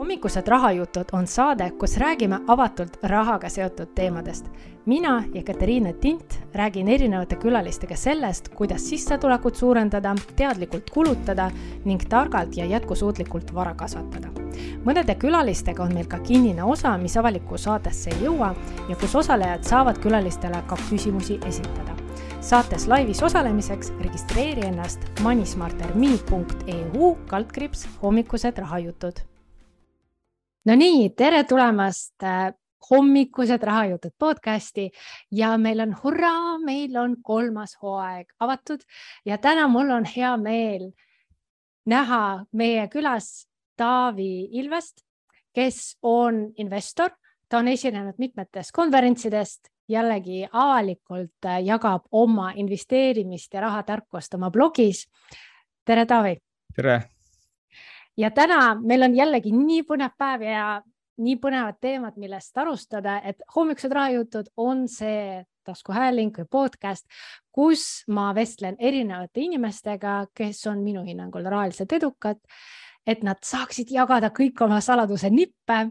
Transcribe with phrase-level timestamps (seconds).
[0.00, 4.46] hommikused rahajutud on saade, kus räägime avatult rahaga seotud teemadest.
[4.86, 11.50] mina, Jekateriina Tint, räägin erinevate külalistega sellest, kuidas sissetulekut suurendada, teadlikult kulutada
[11.84, 14.28] ning targalt ja jätkusuutlikult vara kasvatada.
[14.84, 18.54] mõnede külalistega on meil ka kinnine osa, mis avalikku saatesse ei jõua
[18.88, 21.96] ja kus osalejad saavad külalistele ka küsimusi esitada
[22.40, 29.29] saates laivis osalemiseks registreeri ennast moneysmarterme.eu kaldkriips hommikused rahajutud
[30.64, 32.52] no nii, tere tulemast äh,
[32.90, 34.90] hommikused rahajutud podcasti.
[35.32, 38.80] Ja meil on hurraa, meil on kolmas hooaeg avatud.
[39.24, 40.90] Ja täna mul on hea meel
[41.86, 43.46] näha meie külas
[43.76, 45.00] Taavi Ilvest,
[45.54, 47.10] kes on investor,
[47.48, 55.06] ta on esinenud mitmetest konverentsidest, jällegi avalikult äh, jagab oma investeerimist ja rahatarkust oma blogis.
[55.84, 56.36] tere, Taavi.
[56.76, 57.00] tere
[58.20, 60.64] ja täna meil on jällegi nii põnev päev ja
[61.20, 67.04] nii põnevad teemad, millest alustada, et hommikused rahajutud on see taskuhääling või podcast,
[67.52, 72.40] kus ma vestlen erinevate inimestega, kes on minu hinnangul rahaliselt edukad,
[73.06, 75.88] et nad saaksid jagada kõik oma saladuse nippe.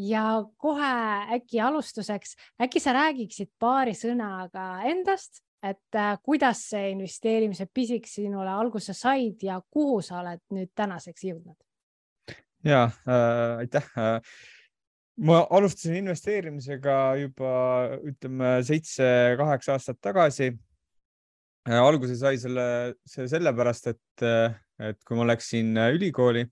[0.00, 0.92] ja kohe
[1.36, 8.48] äkki alustuseks, äkki sa räägiksid paari sõnaga endast et äh, kuidas see investeerimise pisik sinule
[8.52, 11.58] alguse said ja kuhu sa oled nüüd tänaseks jõudnud?
[12.64, 14.18] ja äh, aitäh äh,
[15.20, 17.52] ma alustasin investeerimisega juba
[18.08, 20.50] ütleme seitse-kaheksa aastat tagasi.
[21.68, 22.66] Äh, alguse sai selle,
[23.08, 24.26] see sellepärast, et,
[24.80, 26.46] et kui ma läksin ülikooli,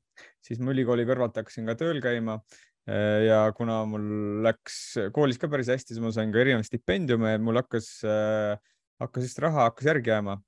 [0.45, 2.41] siis ma ülikooli kõrvalt hakkasin ka tööl käima.
[2.89, 4.05] ja kuna mul
[4.41, 8.55] läks koolis ka päris hästi, siis ma sain ka erinevaid stipendiume mul hakkas äh,
[9.03, 10.39] hakkas just raha hakkas järgi jääma.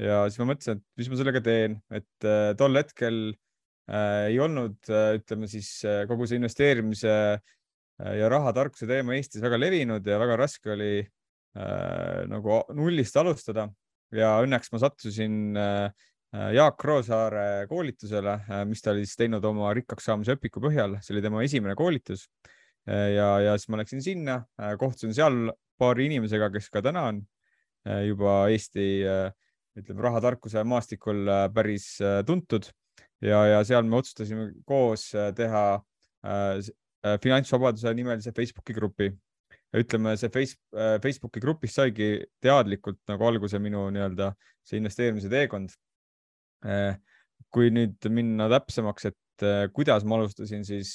[0.00, 4.38] Ja siis ma mõtlesin, et mis ma sellega teen, et äh, tol hetkel äh, ei
[4.40, 7.16] olnud äh,, ütleme siis äh, kogu see investeerimise
[8.02, 13.68] ja rahatarkuse teema Eestis väga levinud ja väga raske oli äh, nagu nullist alustada.
[14.12, 16.08] Ja õnneks ma sattusin äh,
[16.56, 21.20] Jaak Roosaare koolitusele, mis ta oli siis teinud oma rikkaks saamise õpiku põhjal, see oli
[21.20, 22.22] tema esimene koolitus.
[22.88, 24.38] ja, ja siis ma läksin sinna,
[24.80, 27.20] kohtusin seal paari inimesega, kes ka täna on
[28.06, 29.32] juba Eesti äh,
[29.78, 32.68] ütleme rahatarkuse maastikul äh, päris tuntud
[33.22, 35.64] ja, ja seal me otsustasime koos teha
[37.22, 39.08] finantsvabaduse nimelise Facebooki grupi.
[39.74, 40.58] ütleme, see face,
[41.02, 44.28] Facebooki grupist saigi teadlikult nagu alguse minu nii-öelda
[44.62, 45.72] see investeerimise teekond.
[47.50, 50.92] kui nüüd minna täpsemaks, et kuidas ma alustasin, siis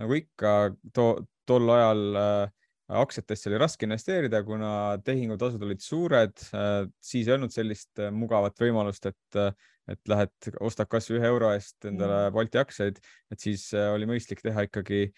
[0.00, 0.54] nagu ikka
[0.96, 1.06] to,
[1.48, 2.52] tol ajal äh,
[2.90, 4.72] aktsiatesse oli raske investeerida, kuna
[5.04, 9.54] tehingutasud olid suured, äh, siis ei olnud sellist äh, mugavat võimalust, et, äh,
[9.90, 10.34] et lähed,
[10.64, 12.34] ostad kasvõi ühe euro eest endale mm.
[12.34, 13.00] Balti aktsiaid,
[13.32, 15.08] et siis oli mõistlik teha ikkagi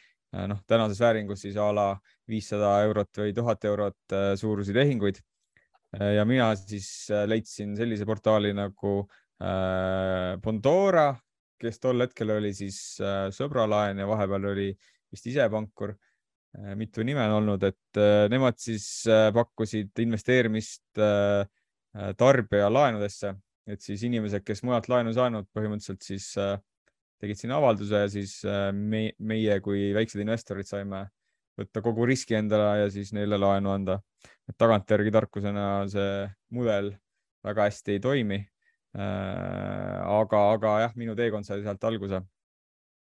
[0.49, 1.89] noh, tänases vääringus siis a la
[2.31, 5.19] viissada eurot või tuhat eurot suurusi tehinguid.
[6.01, 8.95] ja mina siis leidsin sellise portaali nagu
[10.41, 11.11] Bondora,
[11.61, 12.79] kes tol hetkel oli siis
[13.37, 14.71] sõbralaen ja vahepeal oli
[15.13, 16.12] vist ise pankur Äh,
[16.77, 21.03] mitu nime on olnud, et äh, nemad siis äh, pakkusid investeerimist
[22.17, 23.35] tarbijalaenudesse,
[23.69, 26.31] et siis inimesed, kes mujalt laenu saanud, põhimõtteliselt siis
[27.21, 28.39] tegid sinna avalduse ja siis
[28.73, 31.03] me, meie kui väiksed investorid saime
[31.61, 34.01] võtta kogu riski endale ja siis neile laenu anda.
[34.59, 36.93] tagantjärgi tarkusena see mudel
[37.45, 38.41] väga hästi ei toimi.
[38.95, 42.23] aga, aga jah, minu teekond sai sealt alguse.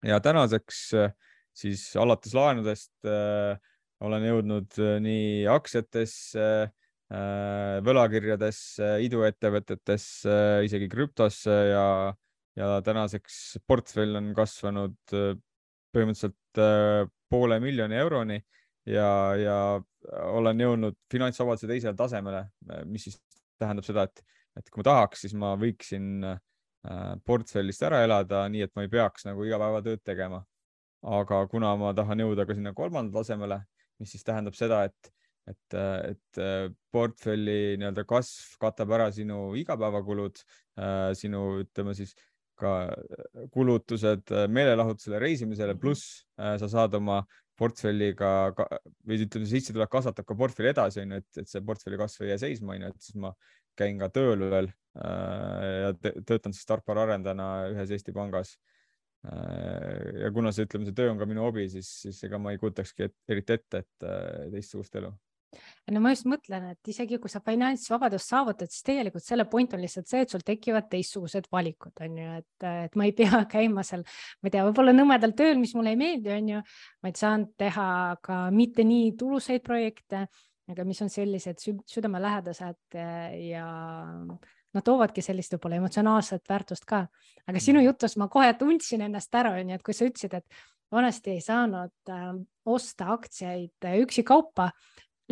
[0.03, 1.11] ja tänaseks äh,
[1.57, 3.57] siis alates laenudest äh,
[4.05, 10.35] olen jõudnud äh, nii aktsiatesse äh,, võlakirjadesse, iduettevõtetesse,
[10.67, 11.85] isegi krüptosse ja,
[12.59, 14.97] ja tänaseks portfell on kasvanud
[15.89, 16.59] põhimõtteliselt
[17.29, 18.37] poole miljoni euroni
[18.89, 19.09] ja,
[19.41, 19.57] ja
[20.29, 22.43] olen jõudnud finantsvabaduse teisele tasemele,
[22.89, 23.17] mis siis
[23.59, 24.21] tähendab seda, et,
[24.61, 26.21] et kui ma tahaks, siis ma võiksin
[27.25, 30.43] portfellist ära elada, nii et ma ei peaks nagu igapäevatööd tegema
[31.01, 33.59] aga kuna ma tahan jõuda ka sinna kolmandale tasemele,
[33.99, 35.11] mis siis tähendab seda, et,
[35.49, 35.75] et,
[36.11, 40.41] et äh, portfelli nii-öelda kasv katab ära sinu igapäevakulud,
[40.79, 42.15] äh, sinu, ütleme siis
[42.59, 45.83] ka äh, kulutused meelelahutusele, reisimisele, mm-hmm.
[45.83, 47.21] pluss sa saad oma
[47.59, 48.51] portfelliga
[49.07, 52.43] või ütleme, sissetulek kasvatab ka portfelli edasi, onju, et, et see portfelli kasv ei jää
[52.45, 53.33] seisma, onju, et siis ma
[53.79, 54.67] käin ka tööl veel
[54.99, 55.91] ja
[56.27, 58.55] töötan siis tarkvaraarendajana ühes Eesti pangas
[59.23, 62.61] ja kuna see, ütleme, see töö on ka minu hobi, siis, siis ega ma ei
[62.61, 65.11] kujutakski et, eriti ette, et äh, teistsugust elu.
[65.89, 69.81] No ma just mõtlen, et isegi kui sa finantsvabadust saavutad, siis tegelikult selle point on
[69.81, 73.83] lihtsalt see, et sul tekivad teistsugused valikud, on ju, et, et ma ei pea käima
[73.87, 74.05] seal,
[74.39, 76.61] ma ei tea, võib-olla nõmedal tööl, mis mulle ei meeldi, on ju,
[77.07, 77.89] vaid saan teha
[78.25, 80.27] ka mitte nii tulusaid projekte,
[80.69, 82.99] aga mis on sellised südamelähedased
[83.49, 83.65] ja
[84.75, 87.05] nad toovadki sellist võib-olla emotsionaalset väärtust ka.
[87.47, 87.85] aga sinu mm.
[87.89, 90.61] jutus ma kohe tundsin ennast ära, on ju, et kui sa ütlesid, et
[90.91, 92.31] vanasti ei saanud äh,
[92.69, 94.69] osta aktsiaid üksikaupa,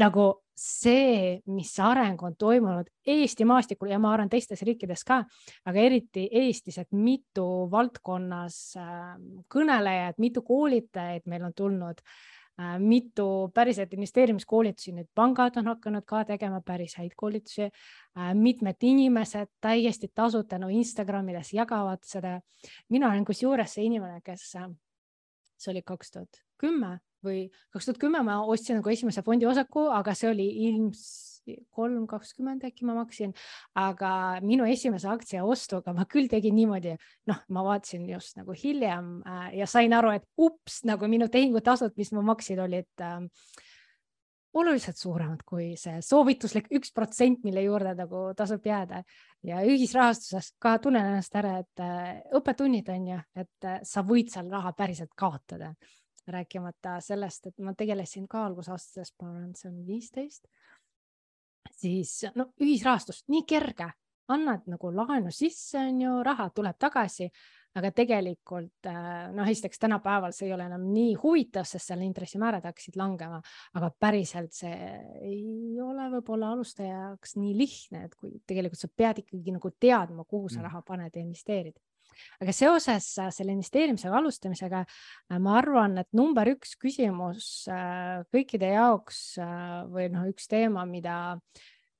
[0.01, 5.19] nagu see, mis areng on toimunud Eesti maastikul ja ma arvan teistes riikides ka,
[5.69, 9.13] aga eriti Eestis, et mitu valdkonnas äh,
[9.53, 12.36] kõnelejad, mitu koolitajaid meil on tulnud äh,,
[12.81, 19.51] mitu päriselt investeerimiskoolitusi, nüüd pangad on hakanud ka tegema päris häid koolitusi äh,, mitmed inimesed
[19.61, 22.39] täiesti tasuta no Instagramides jagavad seda.
[22.89, 24.69] mina olen kusjuures see inimene, kes, äh,
[25.57, 29.89] see oli kaks tuhat kümme või kaks tuhat kümme ma ostsin nagu esimese fondi osaku,
[29.93, 31.36] aga see oli ilmselt
[31.73, 33.33] kolm kakskümmend äkki ma maksin,
[33.77, 34.11] aga
[34.45, 36.97] minu esimese aktsia ostuga ma küll tegin niimoodi,
[37.29, 41.95] noh, ma vaatasin just nagu hiljem äh, ja sain aru, et ups, nagu minu tehingutasud,
[41.97, 43.21] mis ma maksin, olid äh,
[44.57, 49.03] oluliselt suuremad kui see soovituslik üks protsent, mille juurde nagu tasub jääda.
[49.45, 54.31] Ja ühisrahastuses ka tunnen ennast ära, et äh, õppetunnid on ju, et äh, sa võid
[54.33, 55.73] seal raha päriselt kaotada.
[56.27, 60.49] Rääkimata sellest, et ma tegelesin ka algusaastases, ma arvan, et see on viisteist,
[61.75, 63.89] siis no ühisrahastus, nii kerge,
[64.33, 67.29] annad nagu laenu sisse, on ju, raha tuleb tagasi,
[67.77, 72.65] aga tegelikult äh, noh, esiteks tänapäeval see ei ole enam nii huvitav, sest seal intressimäärad
[72.65, 73.39] hakkasid langema,
[73.77, 74.77] aga päriselt see
[75.21, 80.25] ei ole võib-olla alustaja jaoks nii lihtne, et kui tegelikult sa pead ikkagi nagu teadma,
[80.25, 80.69] kuhu sa mm.
[80.69, 81.77] raha paned ja investeerid
[82.41, 88.73] aga seoses äh, selle investeerimisega alustamisega äh, ma arvan, et number üks küsimus äh, kõikide
[88.75, 89.21] jaoks
[89.91, 91.37] või noh, üks teema, mida,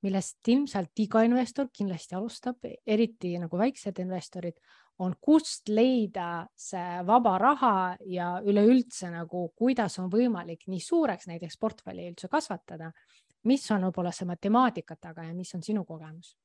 [0.06, 4.60] millest ilmselt iga investor kindlasti alustab, eriti nagu väiksed investorid,
[5.04, 7.76] on kust leida see vaba raha
[8.10, 12.92] ja üleüldse nagu, kuidas on võimalik nii suureks näiteks portfelli üldse kasvatada.
[13.44, 16.36] mis on võib-olla see matemaatika taga ja mis on sinu kogemus?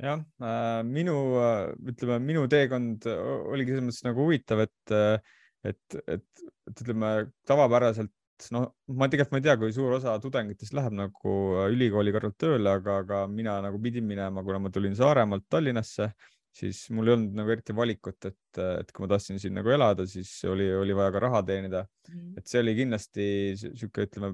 [0.00, 5.36] Jah äh,, minu, äh, ütleme, minu teekond oligi selles mõttes nagu huvitav, et, äh,
[5.72, 6.26] et, et,
[6.70, 7.12] et ütleme
[7.48, 8.14] tavapäraselt
[8.54, 12.38] noh, ma tegelikult ma ei tea, kui suur osa tudengitest läheb nagu äh, ülikooli kõrvalt
[12.40, 16.10] tööle, aga, aga mina nagu pidin minema, kuna ma tulin Saaremaalt Tallinnasse,
[16.56, 20.06] siis mul ei olnud nagu eriti valikut, et, et kui ma tahtsin siin nagu elada,
[20.10, 21.84] siis oli, oli vaja ka raha teenida.
[22.10, 22.32] Mm..
[22.40, 23.24] et see oli kindlasti
[23.60, 24.32] sihuke, ütleme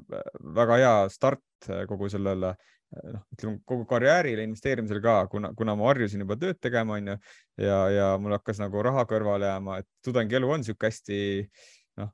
[0.56, 2.54] väga hea start kogu sellele
[2.94, 7.16] noh, ütleme kogu karjäärile investeerimisel ka, kuna, kuna ma harjusin juba tööd tegema, onju,
[7.62, 11.18] ja, ja mul hakkas nagu raha kõrvale jääma, et tudengielu on sihuke hästi
[12.00, 12.12] noh,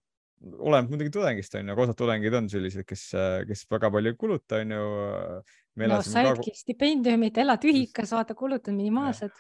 [0.58, 3.06] oleneb muidugi tudengist onju, aga osad tudengid on sellised, kes,
[3.48, 4.82] kes väga palju ei kuluta, onju.
[5.84, 6.60] no saidki ka...
[6.64, 9.34] stipendiumit, elad ühikas, vaata, kulutad minimaalsed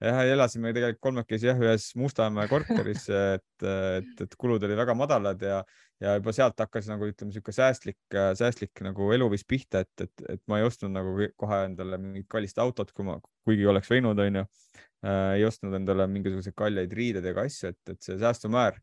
[0.00, 5.42] jah, elasime tegelikult kolmekesi jah, ühes Mustamäe korteris, et, et, et kulud olid väga madalad
[5.44, 5.60] ja,
[6.00, 7.98] ja juba sealt hakkas nagu ütleme, niisugune säästlik,
[8.38, 12.60] säästlik nagu eluviis pihta, et, et, et ma ei ostnud nagu kohe endale mingit kallist
[12.62, 15.34] autot, kui ma, kuigi oleks võinud, onju äh,.
[15.38, 18.80] ei ostnud endale mingisuguseid kalleid riideid ega asju, et, et see säästumäär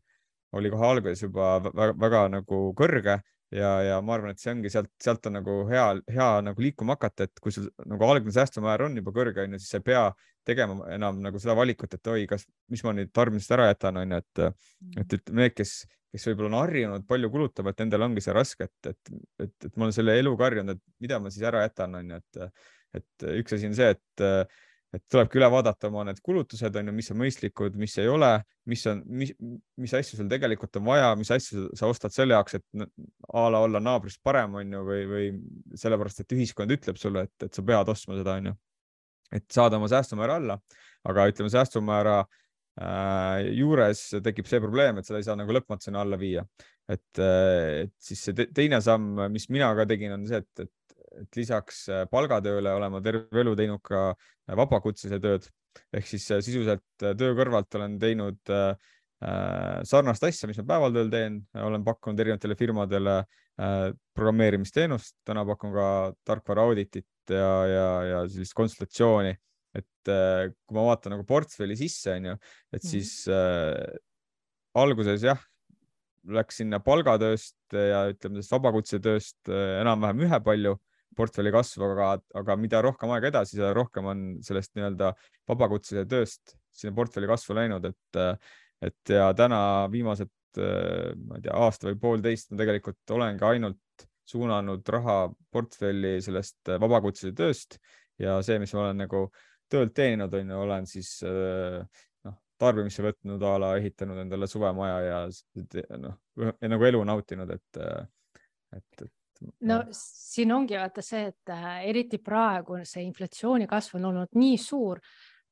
[0.58, 3.18] oli kohe alguses juba väga, väga nagu kõrge
[3.54, 6.96] ja, ja ma arvan, et see ongi sealt, sealt on nagu hea, hea nagu liikuma
[6.96, 10.04] hakata, et kui sul nagu algne säästumäär on juba kõrge, onju, siis sa ei pea
[10.48, 14.20] tegema enam nagu seda valikut, et oi, kas, mis ma nüüd tarbimisest ära jätan, onju,
[14.22, 14.68] et,
[15.02, 15.80] et ütleme need, kes,
[16.12, 19.12] kes võib-olla on harjunud palju kulutama, et nendel ongi see raske, et, et,
[19.44, 22.64] et, et ma olen selle eluga harjunud, et mida ma siis ära jätan, onju, et,
[23.00, 24.56] et üks asi on see, et
[24.96, 28.30] et tulebki üle vaadata oma need kulutused on ju, mis on mõistlikud, mis ei ole,
[28.72, 29.34] mis on, mis,
[29.76, 32.86] mis asju sul tegelikult on vaja, mis asju sa ostad selle jaoks, et
[33.28, 35.26] a la olla naabrist parem on ju, või, või
[35.76, 38.54] sellepärast, et ühiskond ütleb sulle, et, et sa pead ostma seda on ju.
[39.36, 40.56] et saada oma säästumäära alla,
[41.04, 42.47] aga ütleme, säästumäära äh,
[43.58, 46.44] juures tekib see probleem, et seda ei saa nagu lõpmatuseni alla viia.
[46.88, 50.72] et, äh, et siis see teine samm, mis mina ka tegin, on see, et, et
[51.22, 55.48] et lisaks äh, palgatööle olen ma terve elu teinud ka äh, vabakutselise tööd.
[55.94, 58.54] Ehk siis äh, sisuliselt töö kõrvalt olen teinud
[59.18, 63.14] sarnast asja, mis ma päeval teen, olen pakkunud erinevatele firmadele
[64.14, 65.86] programmeerimisteenust, täna pakun ka
[66.22, 69.32] tarkvara auditit ja, ja, ja sellist konsultatsiooni,
[69.76, 72.34] et kui ma vaatan nagu portfelli sisse, onju,
[72.72, 72.88] et mhm.
[72.88, 73.98] siis äh,
[74.78, 75.40] alguses jah,
[76.28, 80.76] läks sinna palgatööst ja ütleme, vabakutse tööst enam-vähem ühepalju
[81.18, 82.08] portfelli kasvu, aga,
[82.38, 85.12] aga mida rohkem aega edasi, seda rohkem on sellest nii-öelda
[85.50, 88.20] vabakutselise tööst sinna portfelli kasvu läinud, et,
[88.86, 89.60] et ja täna
[89.92, 95.18] viimased, ma ei tea, aasta või poolteist ma tegelikult olengi ainult suunanud raha
[95.54, 97.78] portfelli sellest vabakutselise tööst
[98.20, 99.28] ja see, mis ma olen nagu
[99.70, 105.22] töölt teeninud, on ju, olen siis noh, tarbimisse võtnud a la ehitanud endale suvemaja ja
[106.00, 106.18] noh,
[106.72, 107.80] nagu elu nautinud, et,
[108.76, 109.14] et, et
[109.68, 111.56] no siin ongi vaata see, et
[111.86, 115.02] eriti praegu see inflatsiooni kasv on olnud nii suur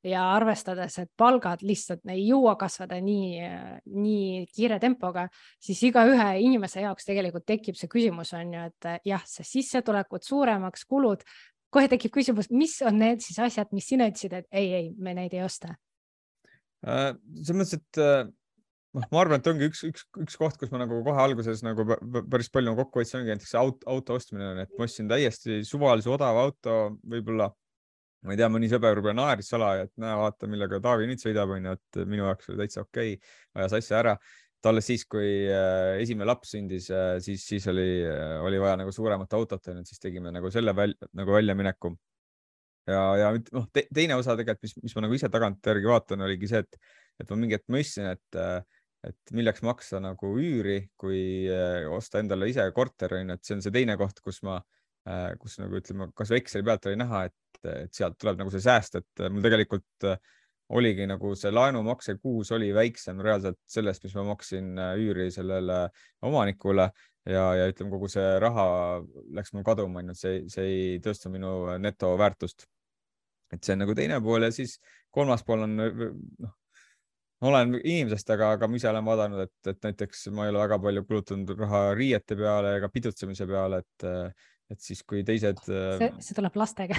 [0.07, 3.47] ja arvestades, et palgad lihtsalt ei jõua kasvada nii,
[3.97, 5.27] nii kiire tempoga,
[5.63, 10.85] siis igaühe inimese jaoks tegelikult tekib see küsimus on ju, et jah, see sissetulekud suuremaks,
[10.87, 11.25] kulud,
[11.73, 15.15] kohe tekib küsimus, mis on need siis asjad, mis sina ütlesid, et ei, ei, me
[15.17, 15.75] neid ei osta
[16.85, 17.13] äh,?
[17.41, 18.25] selles mõttes, et äh,
[18.97, 21.85] noh, ma arvan, et ongi üks, üks, üks koht, kus ma nagu kohe alguses nagu
[22.31, 26.47] päris palju kokku hoidsin, ongi näiteks auto, auto ostmine, et ma ostsin täiesti suvalise odava
[26.47, 27.51] auto, võib-olla
[28.25, 31.53] ma ei tea, mõni sõber võib-olla naeris salaja, et näe, vaata, millega Taavi nüüd sõidab,
[31.55, 34.15] onju, et minu jaoks oli täitsa okei okay,, ajas asja ära.
[34.67, 38.77] Et alles siis, kui äh, esimene laps sündis, äh, siis, siis oli, äh, oli vaja
[38.81, 41.93] nagu suuremat autot, onju, et siis tegime nagu selle välja, nagu väljamineku.
[42.87, 46.49] ja, ja noh te,, teine osa tegelikult, mis, mis ma nagu ise tagantjärgi vaatan, oligi
[46.51, 46.79] see, et,
[47.21, 48.41] et ma mingi hetk mõistsin, et
[49.07, 51.45] et milleks maksta nagu üüri, kui
[51.93, 54.57] osta endale ise korter, onju, et see on see teine koht, kus ma,
[55.39, 58.97] kus nagu ütleme, kasvõi Exceli pealt oli näha, et, et sealt tuleb nagu see sääst,
[58.99, 60.17] et mul tegelikult äh,
[60.75, 65.85] oligi nagu see laenumakse kuus oli väiksem reaalselt sellest, mis ma maksin äh, üüri sellele
[66.27, 66.89] omanikule
[67.27, 68.67] ja, ja ütleme, kogu see raha
[69.37, 72.67] läks mul kaduma, onju, see, see ei tõsta minu netoväärtust.
[73.53, 74.75] et see on nagu teine pool ja siis
[75.13, 76.55] kolmas pool on noh,
[77.47, 80.79] olen inimesest, aga, aga ma ise olen vaadanud, et, et näiteks ma ei ole väga
[80.83, 84.35] palju kulutanud raha riiete peale ega pidutsemise peale, et,
[84.73, 85.63] et siis kui teised.
[85.63, 86.97] see tuleb lastega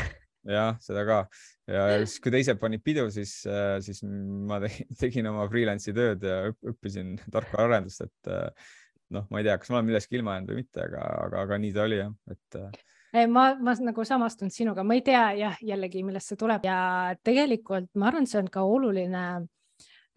[0.49, 1.21] jah, seda ka.
[1.69, 4.61] Ja siis, kui teised panid pidu, siis, äh, siis ma
[5.03, 6.41] tegin, oma freelance'i tööd ja
[6.73, 8.69] õppisin tarkvaraarendust, et äh,
[9.17, 11.61] noh, ma ei tea, kas ma olen millestki ilma jäänud või mitte, aga, aga, aga
[11.61, 15.61] nii ta oli jah, et äh, ma, ma nagu samastun sinuga, ma ei tea jah,
[15.65, 16.65] jällegi, millest see tuleb.
[16.69, 16.81] Ja
[17.25, 19.25] tegelikult ma arvan, see on ka oluline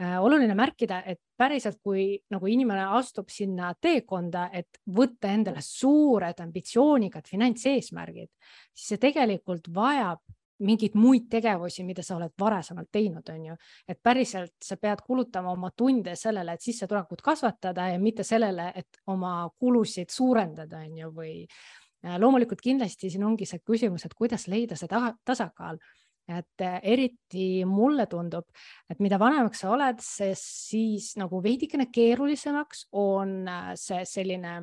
[0.02, 7.28] oluline märkida, et päriselt, kui nagu inimene astub sinna teekonda, et võtta endale suured ambitsioonikad
[7.30, 8.32] finantseesmärgid,
[8.74, 10.22] siis see tegelikult vajab
[10.62, 13.56] mingeid muid tegevusi, mida sa oled varasemalt teinud, on ju,
[13.90, 19.02] et päriselt sa pead kulutama oma tunde sellele, et sissetulekut kasvatada ja mitte sellele, et
[19.10, 24.48] oma kulusid suurendada, on ju, või äh, loomulikult kindlasti siin ongi see küsimus, et kuidas
[24.52, 24.92] leida see
[25.26, 25.82] tasakaal
[26.30, 28.48] et äh, eriti mulle tundub,
[28.90, 34.56] et mida vanemaks sa oled, siis nagu veidikene keerulisemaks on äh, see selline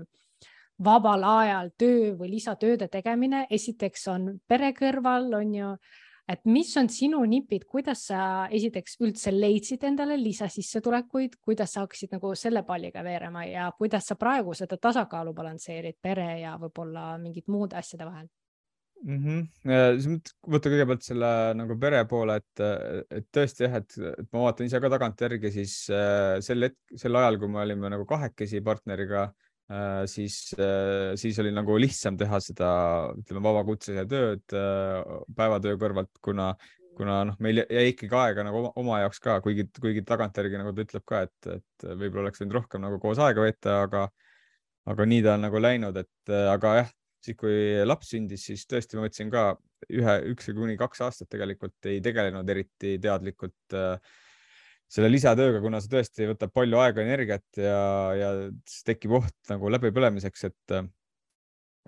[0.84, 3.46] vabal ajal töö või lisatööde tegemine.
[3.50, 5.72] esiteks on pere kõrval, on ju,
[6.28, 12.14] et mis on sinu nipid, kuidas sa esiteks üldse leidsid endale lisasissetulekuid, kuidas sa hakkasid
[12.14, 17.50] nagu selle palliga veerema ja kuidas sa praegu seda tasakaalu balansseerid pere ja võib-olla mingite
[17.50, 18.28] muude asjade vahel?
[19.04, 19.18] Mm.
[19.64, 20.20] -hmm.
[20.52, 22.62] võtta kõigepealt selle nagu pere poole, et,
[23.20, 27.18] et tõesti jah, et, et ma vaatan ise ka tagantjärgi, siis äh, sel hetk, sel
[27.20, 29.28] ajal, kui me olime nagu kahekesi partneriga
[29.70, 32.72] äh,, siis äh,, siis oli nagu lihtsam teha seda,
[33.20, 36.52] ütleme, vabakutselise tööd äh, päevatöö kõrvalt, kuna,
[36.98, 40.74] kuna noh, meil jäi ikkagi aega nagu oma, oma jaoks ka, kuigi, kuigi tagantjärgi nagu
[40.74, 44.08] ta ütleb ka, et, et võib-olla oleks võinud rohkem nagu koos aega veeta, aga,
[44.88, 46.94] aga nii ta on nagu läinud, et aga jah,
[47.24, 47.56] siis kui
[47.86, 49.50] laps sündis, siis tõesti ma võtsin ka
[49.94, 53.96] ühe, üks kuni kaks aastat tegelikult ei tegelenud eriti teadlikult äh,
[54.88, 57.80] selle lisatööga, kuna see tõesti võtab palju aega, energiat ja,
[58.16, 58.30] ja
[58.68, 60.78] siis tekib oht nagu läbipõlemiseks, et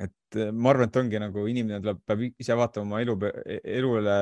[0.00, 3.16] et ma arvan, et ongi nagu inimene tuleb, peab ise vaatama oma elu,
[3.68, 4.14] elu üle,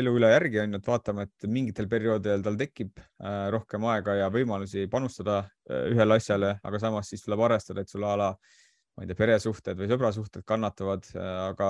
[0.00, 4.18] elu üle järgi on ju, et vaatama, et mingitel perioodidel tal tekib äh, rohkem aega
[4.18, 8.28] ja võimalusi panustada äh, ühele asjale, aga samas siis tuleb arvestada, et sul a la
[8.34, 8.59] äh,
[9.00, 11.68] ma ei tea, peresuhted või sõbrasuhted kannatavad, aga,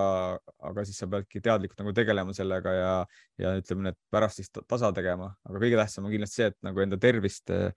[0.66, 2.94] aga siis sa peadki teadlikult nagu tegelema sellega ja,
[3.38, 6.82] ja ütleme, need pärast siis tasa tegema, aga kõige tähtsam on kindlasti see, et nagu
[6.82, 7.68] enda tervist eh,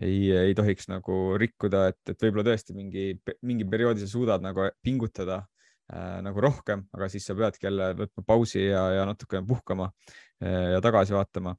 [0.00, 3.10] ei, ei tohiks nagu rikkuda, et, et võib-olla tõesti mingi,
[3.44, 8.24] mingi perioodi sa suudad nagu pingutada äh, nagu rohkem, aga siis sa peadki jälle võtma
[8.24, 9.90] pausi ja, ja natukene puhkama
[10.40, 11.52] äh, ja tagasi vaatama.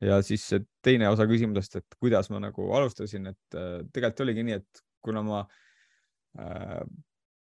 [0.00, 0.48] Ja siis
[0.84, 5.20] teine osa küsimusest, et kuidas ma nagu alustasin, et äh, tegelikult oligi nii, et kuna
[5.24, 5.73] ma äh, Äh,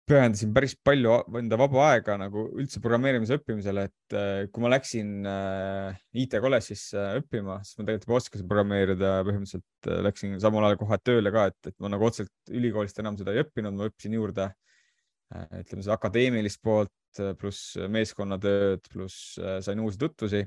[0.09, 5.27] pühendasin päris palju enda vaba aega nagu üldse programmeerimise õppimisele, et äh, kui ma läksin
[5.29, 11.33] äh, IT-kolledžisse õppima, siis ma tegelikult juba oskasin programmeerida põhimõtteliselt läksin samal ajal kohe tööle
[11.36, 14.50] ka, et, et ma nagu otseselt ülikoolist enam seda ei õppinud, ma õppisin juurde
[15.29, 20.41] ütleme seda akadeemilist poolt pluss meeskonnatööd, pluss sain uusi tutvusi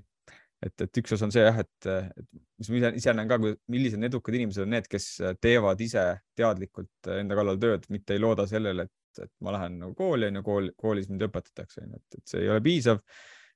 [0.62, 2.26] et, et üks osa on see jah, et, et
[2.62, 3.38] mis ma ise, ise näen ka,
[3.72, 5.08] millised edukad inimesed on need, kes
[5.42, 6.04] teevad ise
[6.38, 10.42] teadlikult enda kallal tööd, mitte ei looda sellele, et et ma lähen nagu kooli onju,
[10.46, 13.00] kool, koolis mind õpetatakse onju, et, et see ei ole piisav.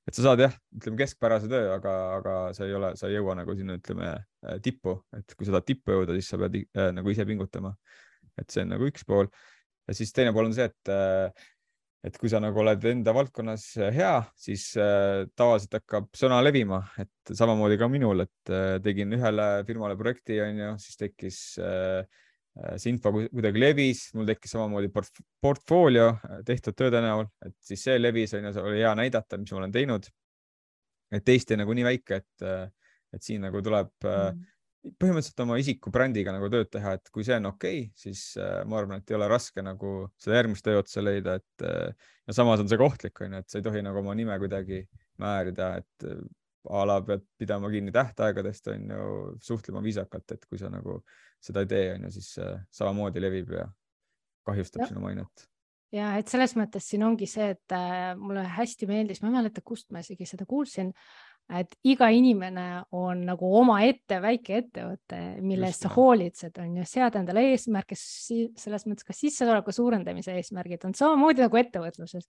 [0.07, 3.35] et sa saad jah, ütleme keskpärase töö, aga, aga sa ei ole, sa ei jõua
[3.35, 4.13] nagu sinna, ütleme
[4.63, 7.73] tippu, et kui sa tahad tippu jõuda, siis sa pead äh, nagu ise pingutama.
[8.37, 9.25] et see on nagu üks pool
[9.87, 11.47] ja siis teine pool on see, et äh,
[12.07, 17.33] et kui sa nagu oled enda valdkonnas hea, siis äh, tavaliselt hakkab sõna levima, et
[17.35, 22.23] samamoodi ka minul, et äh, tegin ühele firmale projekti, onju, siis tekkis äh,
[22.79, 26.07] see info kuidagi levis, mul tekkis samamoodi port portfoolio
[26.47, 30.09] tehtud tööde näol, et siis see levis, onju, oli hea näidata, mis ma olen teinud.
[31.13, 32.71] et Eesti on nagu nii väike, et,
[33.15, 34.45] et siin nagu tuleb mm
[34.83, 38.61] põhimõtteliselt oma isiku brändiga nagu tööd teha, et kui see on okei okay,, siis äh,
[38.69, 42.63] ma arvan, et ei ole raske nagu seda järgmist tööotsa leida, et äh, ja samas
[42.63, 44.83] on see kohtlik, onju, et sa ei tohi nagu oma nime kuidagi
[45.23, 46.23] määrida, et äh,
[46.67, 49.03] a la pead pidama kinni tähtaegadest, onju,
[49.43, 51.01] suhtlema viisakalt, et kui sa nagu
[51.43, 53.67] seda ei tee, onju, siis äh, samamoodi levib ja
[54.47, 54.91] kahjustab ja.
[54.93, 55.47] sinu mainet
[55.95, 59.63] ja et selles mõttes siin ongi see, et äh, mulle hästi meeldis, ma ei mäleta,
[59.65, 60.91] kust ma isegi seda kuulsin,
[61.47, 62.65] et iga inimene
[62.97, 68.87] on nagu omaette väike ettevõte, mille eest sa hoolitsed, on ju, sead endale eesmärke, selles
[68.87, 72.27] mõttes ka sissetuleku suurendamise eesmärgid on samamoodi nagu ettevõtluses.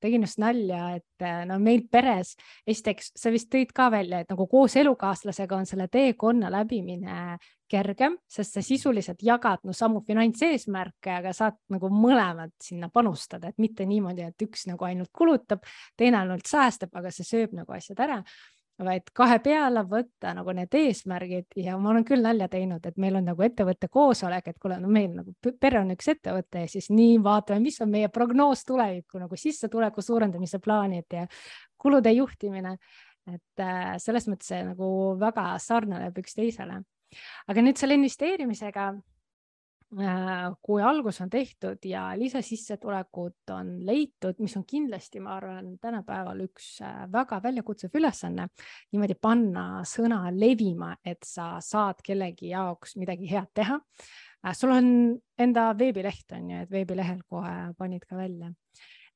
[0.00, 2.36] tegin just nalja, et no meil peres,
[2.66, 7.38] esiteks sa vist tõid ka välja, et nagu koos elukaaslasega on selle teekonna läbimine
[7.70, 13.58] kergem, sest sa sisuliselt jagad no samu finantseesmärke, aga saad nagu mõlemad sinna panustada, et
[13.62, 15.66] mitte niimoodi, et üks nagu ainult kulutab,
[15.98, 18.22] teine ainult säästab, aga see sööb nagu asjad ära
[18.84, 23.18] vaid kahe peale võtta nagu need eesmärgid ja ma olen küll nalja teinud, et meil
[23.18, 26.90] on nagu ettevõtte koosolek, et kuule, no meil nagu pere on üks ettevõte ja siis
[26.92, 31.26] nii vaatame, mis on meie prognoos tulevikku nagu sissetuleku suurendamise plaanid ja
[31.80, 32.76] kulude juhtimine.
[33.30, 36.80] et äh, selles mõttes nagu väga sarnaneb üksteisele.
[37.48, 38.92] aga nüüd selle investeerimisega
[39.90, 46.76] kui algus on tehtud ja lisasissetulekut on leitud, mis on kindlasti, ma arvan, tänapäeval üks
[46.86, 48.46] äh, väga väljakutsuv ülesanne,
[48.92, 53.80] niimoodi panna sõna levima, et sa saad kellegi jaoks midagi head teha.
[54.46, 54.92] Äh, sul on
[55.38, 58.52] enda veebileht on ju, et veebilehel kohe panid ka välja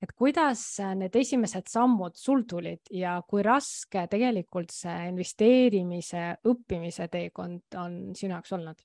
[0.03, 0.61] et kuidas
[0.99, 8.35] need esimesed sammud sul tulid ja kui raske tegelikult see investeerimise õppimise teekond on sinu
[8.35, 8.83] jaoks olnud?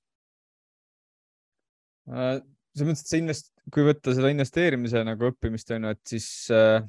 [2.09, 2.39] Äh,
[2.73, 6.29] selles mõttes, et see invest-, kui võtta seda investeerimise nagu õppimist on ju, et siis
[6.53, 6.79] äh,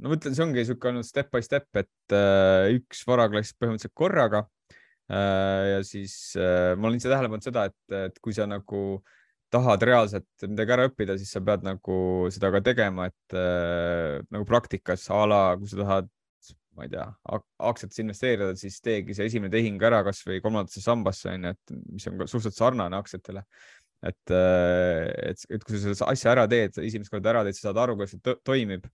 [0.00, 3.96] no ma ütlen, see ongi niisugune olnud step by step, et äh, üks varaklass põhimõtteliselt
[3.98, 4.46] korraga.
[5.10, 9.00] ja siis ma olen ise tähele pannud seda, et, et kui sa nagu
[9.50, 11.96] tahad reaalselt midagi ära õppida, siis sa pead nagu
[12.30, 13.34] seda ka tegema, et
[14.30, 16.12] nagu praktikas a la, kui sa tahad
[16.78, 17.08] ma ei tea,
[17.58, 22.22] aktsiatesse investeerida, siis teegi see esimene tehing ära kasvõi kolmandasse sambasse onju, et mis on
[22.22, 23.42] suhteliselt sarnane aktsiatele
[24.06, 27.68] et, äh, et, et kui sa selle asja ära teed, esimest korda ära teed, sa
[27.68, 28.88] saad aru, kuidas see toimib.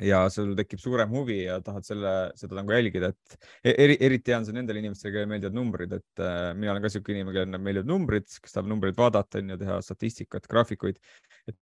[0.00, 3.34] ja sul tekib suurem huvi ja tahad selle, seda nagu jälgida, et
[3.66, 6.86] e-, eri, eriti hea on see nendele inimestele, kellele meeldivad numbrid, et äh, mina olen
[6.86, 11.02] ka siuke inimene, kellele meeldivad numbrid, kes tahab numbreid vaadata, on ju, teha statistikat, graafikuid.
[11.50, 11.58] et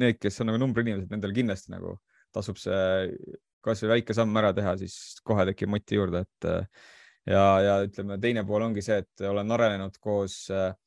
[0.00, 1.98] need, kes on nagu numbriinimesed, nendel kindlasti nagu
[2.32, 3.12] tasub see
[3.66, 6.48] kasvõi väike samm ära teha, siis kohe tekib moti juurde, et
[7.28, 10.81] ja, ja ütleme, teine pool ongi see, et olen arenenud koos äh, Äh,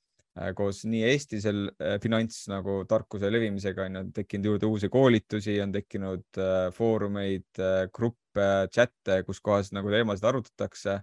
[0.56, 5.72] koos nii Eesti seal äh, finants nagu tarkuse levimisega on tekkinud juurde uusi koolitusi, on
[5.76, 7.62] tekkinud äh, foorumeid,
[7.96, 11.00] gruppe, chat'e, kus kohas nagu teemasid arutatakse.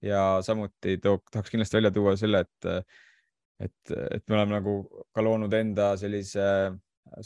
[0.00, 2.92] Ja samuti too, tahaks kindlasti välja tuua selle, et,
[3.60, 4.76] et, et me oleme nagu
[5.12, 6.46] ka loonud enda sellise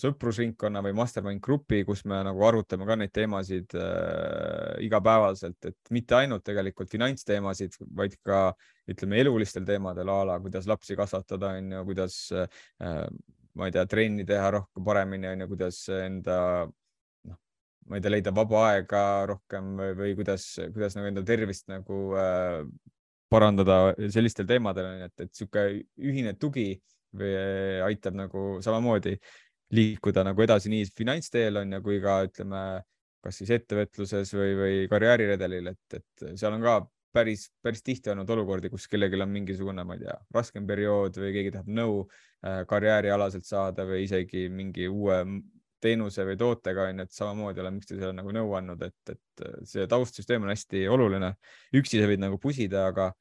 [0.01, 6.17] sõprusringkonna või mastermind grupi, kus me nagu arutame ka neid teemasid äh, igapäevaselt, et mitte
[6.19, 8.47] ainult tegelikult finantsteemasid, vaid ka
[8.91, 13.05] ütleme elulistel teemadel a la kuidas lapsi kasvatada, on ju, kuidas äh,
[13.55, 17.39] ma ei tea, trenni teha rohkem paremini, on ju, kuidas enda noh,
[17.91, 22.03] ma ei tea, leida vaba aega rohkem või, või kuidas, kuidas nagu enda tervist nagu
[22.19, 22.65] äh,
[23.33, 23.79] parandada
[24.13, 26.73] sellistel teemadel, et, et niisugune ühine tugi
[27.15, 27.33] või
[27.87, 29.15] aitab nagu samamoodi
[29.75, 32.65] liikuda nagu edasi nii finantsteel on ju, kui ka ütleme,
[33.25, 36.77] kas siis ettevõtluses või, või karjääriredelil, et, et seal on ka
[37.15, 41.33] päris, päris tihti olnud olukordi, kus kellelgi on mingisugune, ma ei tea, raskem periood või
[41.37, 45.23] keegi tahab nõu äh, karjäärialaselt saada või isegi mingi uue
[45.85, 49.87] teenuse või tootega on ju, et samamoodi oleme üksteisele nagu nõu andnud, et, et see
[49.91, 51.35] taustsüsteem on hästi oluline.
[51.77, 53.13] üksi sa võid nagu pusida, aga.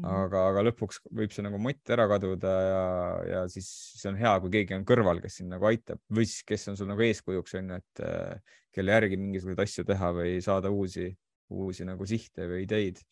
[0.00, 2.82] Aga, aga lõpuks võib see nagu mott ära kaduda ja,
[3.28, 3.68] ja siis
[4.00, 6.78] see on hea, kui keegi on kõrval, kes sind nagu aitab või siis, kes on
[6.80, 11.10] sul nagu eeskujuks on ju, et äh, kelle järgi mingisuguseid asju teha või saada uusi,
[11.52, 13.02] uusi nagu sihte või ideid.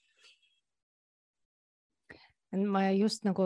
[2.51, 3.45] ma just nagu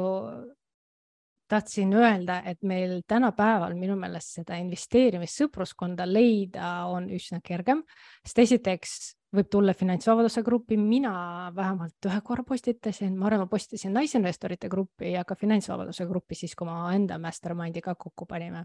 [1.48, 7.82] tahtsin öelda, et meil tänapäeval minu meelest seda investeerimissõpruskonda leida on üsna kergem,
[8.24, 8.94] sest esiteks
[9.34, 11.14] võib tulla finantsvabaduse gruppi, mina
[11.54, 16.54] vähemalt ühe korra postitasin, ma arvan, ma postitasin naisinvestorite gruppi ja ka finantsvabaduse gruppi siis,
[16.58, 18.64] kui ma enda mastermind'iga kokku panime.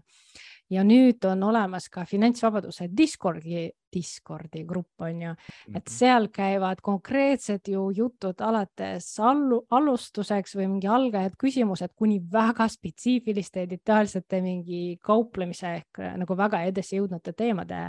[0.70, 5.30] ja nüüd on olemas ka finantsvabaduse Discordi, Discordi grupp on ju,
[5.74, 5.90] et mhm.
[5.90, 13.66] seal käivad konkreetsed ju jutud alates allu, alustuseks või mingi algajad küsimused kuni väga spetsiifiliste
[13.70, 17.80] detailsete mingi kauplemise ehk nagu väga edasi jõudnute teemade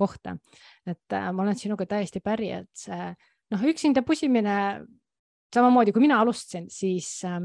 [0.00, 0.36] kohta.
[0.86, 3.12] et äh, ma olen sinuga täiesti päri, et see
[3.50, 4.56] noh, üksinda pusimine
[5.54, 7.40] samamoodi kui mina alustasin, siis äh,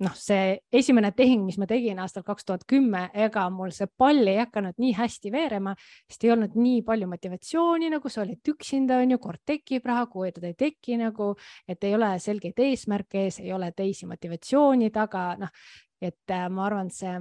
[0.00, 4.30] noh, see esimene tehing, mis ma tegin aastal kaks tuhat kümme, ega mul see pall
[4.30, 5.74] ei hakanud nii hästi veerema,
[6.08, 10.06] sest ei olnud nii palju motivatsiooni, nagu sa olid üksinda, on ju, kord tekib raha,
[10.12, 11.34] kui ta ei teki nagu,
[11.68, 15.52] et ei ole selgeid eesmärke ees, ei ole teisi motivatsiooni taga, noh,
[16.00, 17.18] et äh, ma arvan, see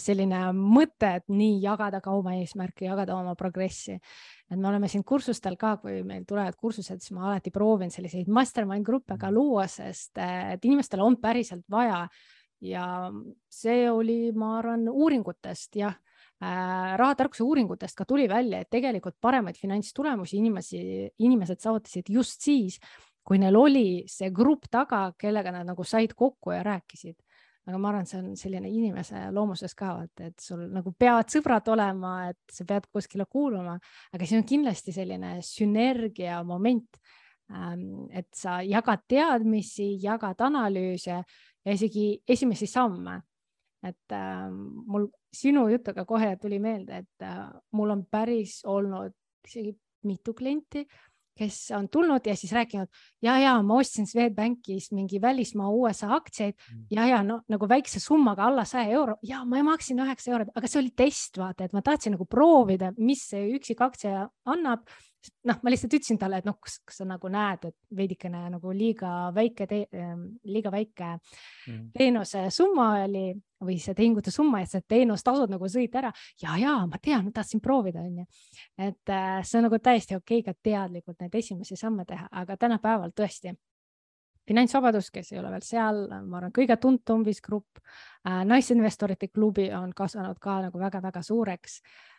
[0.00, 3.98] selline mõte, et nii jagada ka oma eesmärke, jagada oma progressi.
[4.50, 8.28] et me oleme siin kursustel ka, kui meil tulevad kursused, siis ma alati proovin selliseid
[8.28, 12.08] mastermind gruppe ka luua, sest et inimestel on päriselt vaja.
[12.60, 13.10] ja
[13.50, 15.94] see oli, ma arvan, uuringutest jah
[16.40, 22.78] äh,, rahatarkuse uuringutest ka tuli välja, et tegelikult paremaid finantstulemusi inimesi, inimesed saavutasid just siis,
[23.24, 27.23] kui neil oli see grupp taga, kellega nad nagu said kokku ja rääkisid
[27.64, 31.68] aga ma arvan, see on selline inimese loomuses ka, et, et sul nagu peavad sõbrad
[31.72, 33.78] olema, et sa pead kuskile kuuluma,
[34.12, 37.00] aga siin on kindlasti selline sünergia moment.
[37.52, 43.22] Ähm, et sa jagad teadmisi, jagad analüüse ja isegi esimesi samme.
[43.84, 49.12] et äh, mul sinu jutuga kohe tuli meelde, et äh, mul on päris olnud
[49.44, 49.74] isegi
[50.08, 50.86] mitu klienti
[51.38, 52.88] kes on tulnud ja siis rääkinud
[53.22, 56.54] ja, ja ma ostsin Swedbankis mingi välismaa USA aktsiaid.
[56.54, 56.84] Mm.
[56.90, 59.16] ja, ja no nagu väikse summaga alla saja euro.
[59.22, 62.92] Ja ma maksin üheksa eurot, aga see oli test, vaata, et ma tahtsin nagu proovida,
[62.98, 64.86] mis see üksik aktsia annab
[65.48, 68.72] noh, ma lihtsalt ütlesin talle, et noh, kas, kas sa nagu näed, et veidikene nagu
[68.76, 71.82] liiga väike, ehm, liiga väike mm.
[71.96, 73.26] teenuse summa oli
[73.64, 76.10] või see tehingute summa, et see teenustasud nagu sõid ära
[76.42, 78.26] ja, ja ma tean, ma tahtsin proovida, onju.
[78.78, 82.58] et äh, see on nagu täiesti okei okay, ka teadlikult neid esimesi samme teha, aga
[82.60, 83.54] tänapäeval tõesti
[84.44, 89.70] finantsvabadus, kes ei ole veel seal, ma arvan, kõige tuntum vist grupp äh,, naisinvestorite klubi
[89.72, 92.13] on kasvanud ka nagu väga-väga suureks Äh,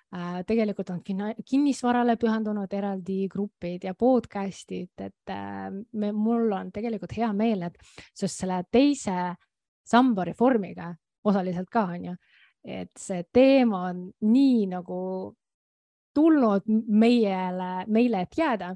[0.48, 7.32] tegelikult on kinnisvarale pühendunud eraldi grupid ja podcast'id, et äh, me, mul on tegelikult hea
[7.34, 7.80] meel, et
[8.13, 9.36] seoses selle teise
[9.86, 10.94] samba reformiga
[11.26, 12.15] osaliselt ka on ju,
[12.63, 15.02] et see teema on nii nagu
[16.15, 18.72] tulnud meile, meile, et jääda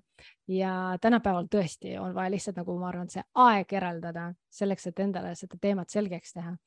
[0.52, 5.32] ja tänapäeval tõesti on vaja lihtsalt nagu ma arvan, see aeg eraldada selleks, et endale
[5.40, 6.58] seda teemat selgeks teha.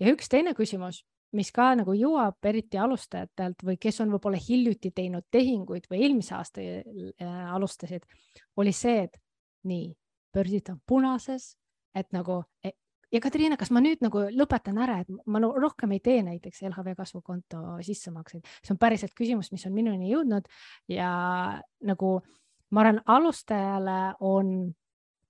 [0.00, 4.92] ja üks teine küsimus mis ka nagu jõuab eriti alustajatelt või kes on võib-olla hiljuti
[4.94, 8.06] teinud tehinguid või eelmise aasta äh, alustasid,
[8.56, 9.18] oli see, et
[9.66, 9.90] nii,
[10.34, 11.54] börsid on punases,
[11.96, 12.72] et nagu e,
[13.12, 16.62] ja Katriina, kas ma nüüd nagu lõpetan ära, et ma no, rohkem ei tee näiteks
[16.70, 20.48] LHV kasvukonto sissemakseid, see on päriselt küsimus, mis on minuni jõudnud
[20.92, 21.10] ja
[21.86, 22.16] nagu
[22.70, 24.52] ma arvan, alustajale on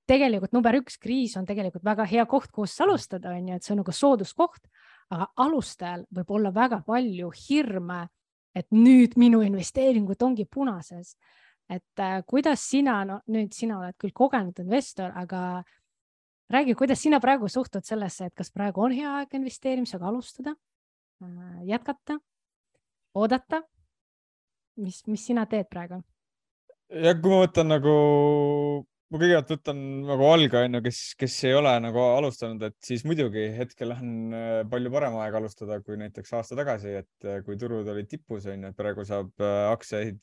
[0.06, 3.74] tegelikult number üks kriis on tegelikult väga hea koht, kus alustada, on ju, et see
[3.74, 4.68] on nagu sooduskoht
[5.14, 8.06] aga alustajal võib olla väga palju hirme,
[8.56, 11.16] et nüüd minu investeeringud ongi punases.
[11.68, 15.64] et äh, kuidas sina, no nüüd sina oled küll kogenud investor, aga
[16.50, 20.54] räägi, kuidas sina praegu suhtud sellesse, et kas praegu on hea aeg investeerimisega alustada
[21.22, 22.20] äh,, jätkata,
[23.14, 23.62] oodata?
[24.76, 25.98] mis, mis sina teed praegu?
[26.90, 27.96] ja kui ma võtan nagu
[29.12, 33.44] ma kõigepealt võtan nagu algaja, onju, kes, kes ei ole nagu alustanud, et siis muidugi
[33.54, 37.86] hetkel on äh, palju parem aeg alustada kui näiteks aasta tagasi, et äh, kui turud
[37.92, 40.22] olid tipus, onju, et praegu saab äh, aktsiaid,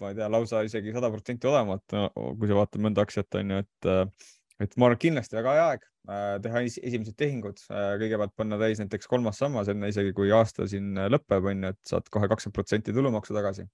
[0.00, 2.06] ma ei tea, lausa isegi sada protsenti odavamalt no,,
[2.40, 3.90] kui sa vaatad mõnda aktsiat, onju, et,
[4.64, 5.90] et ma arvan, kindlasti väga hea aeg
[6.44, 7.62] teha esimesed tehingud,
[8.00, 12.10] kõigepealt panna täis näiteks kolmas sammas, enne isegi kui aasta siin lõpeb, onju, et saad
[12.12, 13.64] kohe kakskümmend protsenti tulumaksu tagasi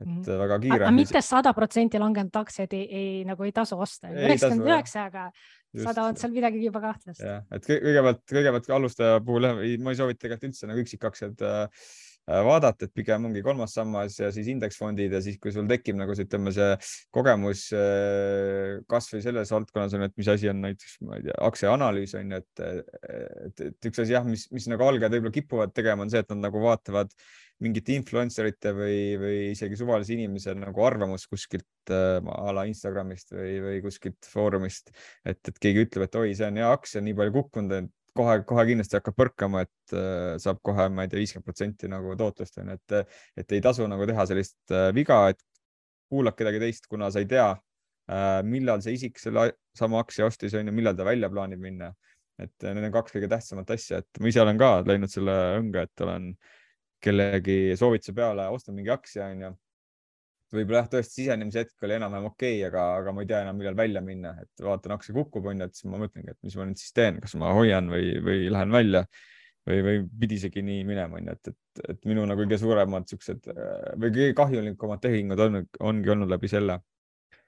[0.00, 0.38] et -hmm.
[0.42, 0.90] väga kiire.
[0.96, 5.30] mitte sada protsenti langenud aktsiaid ei, ei nagu ei tasu osta, üheksakümmend üheksa, aga
[5.86, 7.22] sada on seal midagi juba kahtlast.
[7.22, 11.84] jah, et kõigepealt, kõigepealt alustaja puhul jah, ma ei soovita tegelikult üldse nagu üksikaktsiad äh,
[12.30, 15.98] äh, vaadata, et pigem ongi kolmas sammas ja siis indeksfondid ja siis, kui sul tekib
[16.00, 16.70] nagu see, ütleme, see
[17.14, 22.16] kogemus äh, kasvõi selles valdkonnas on, et mis asi on näiteks, ma ei tea, aktsiaanalüüs
[22.18, 22.64] on ju, et,
[23.46, 26.34] et, et üks asi jah, mis, mis nagu algajad võib-olla kipuvad tegema, on see, et
[26.34, 27.14] nad nagu vaatavad
[27.64, 33.54] mingite influencerite või, või isegi suvalise inimese nagu arvamus kuskilt äh, a la Instagramist või,
[33.64, 34.92] või kuskilt foorumist,
[35.24, 38.64] et, et keegi ütleb, et oi, see on hea aktsia, nii palju kukkunud, et kohe-kohe
[38.72, 42.72] kindlasti hakkab põrkama, et äh, saab kohe, ma ei tea, viiskümmend protsenti nagu tootlust on
[42.74, 43.00] et,
[43.38, 45.40] et ei tasu nagu teha sellist äh, viga, et
[46.10, 47.52] kuulad kedagi teist, kuna sa ei tea,
[48.42, 49.44] millal see isik selle
[49.78, 51.92] sama aktsia ostis, on ju, millal ta välja plaanib minna.
[52.40, 55.84] et need on kaks kõige tähtsamat asja, et ma ise olen ka läinud selle õnge,
[55.84, 56.30] et olen
[57.02, 59.52] kellegi soovituse peale ostnud mingi aktsia, on ju
[60.54, 63.58] võib-olla jah, tõesti sisenemise hetk oli enam-vähem okei okay,, aga, aga ma ei tea enam,
[63.60, 66.66] millal välja minna, et vaatan, aktsia kukub, onju, et siis ma mõtlengi, et mis ma
[66.66, 69.04] nüüd siis teen, kas ma hoian või, või lähen välja
[69.68, 73.46] või, või pidi isegi nii minema, onju, et, et, et minu nagu kõige suuremad siuksed
[73.52, 76.80] või kõige kahjulikumad tehingud on, ongi olnud läbi selle.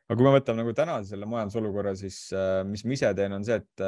[0.06, 2.22] aga kui me võtame nagu tänase selle majandusolukorra, siis
[2.70, 3.86] mis ma ise teen, on see, et,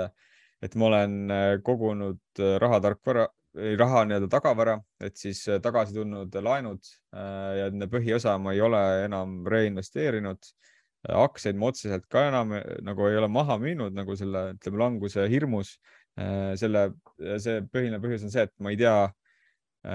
[0.65, 1.17] et ma olen
[1.63, 6.83] kogunud rahatarkvara raha nii-öelda tagavara, et siis äh, tagasi tulnud laenud
[7.15, 10.49] äh, ja nende põhiosa ma ei ole enam reinvesteerinud.
[11.07, 15.29] Äh, aktsiaid ma otseselt ka enam nagu ei ole maha müünud nagu selle, ütleme languse
[15.31, 15.79] hirmus.
[16.15, 16.93] selle,
[17.43, 19.09] see põhiline põhjus on see, et ma ei tea,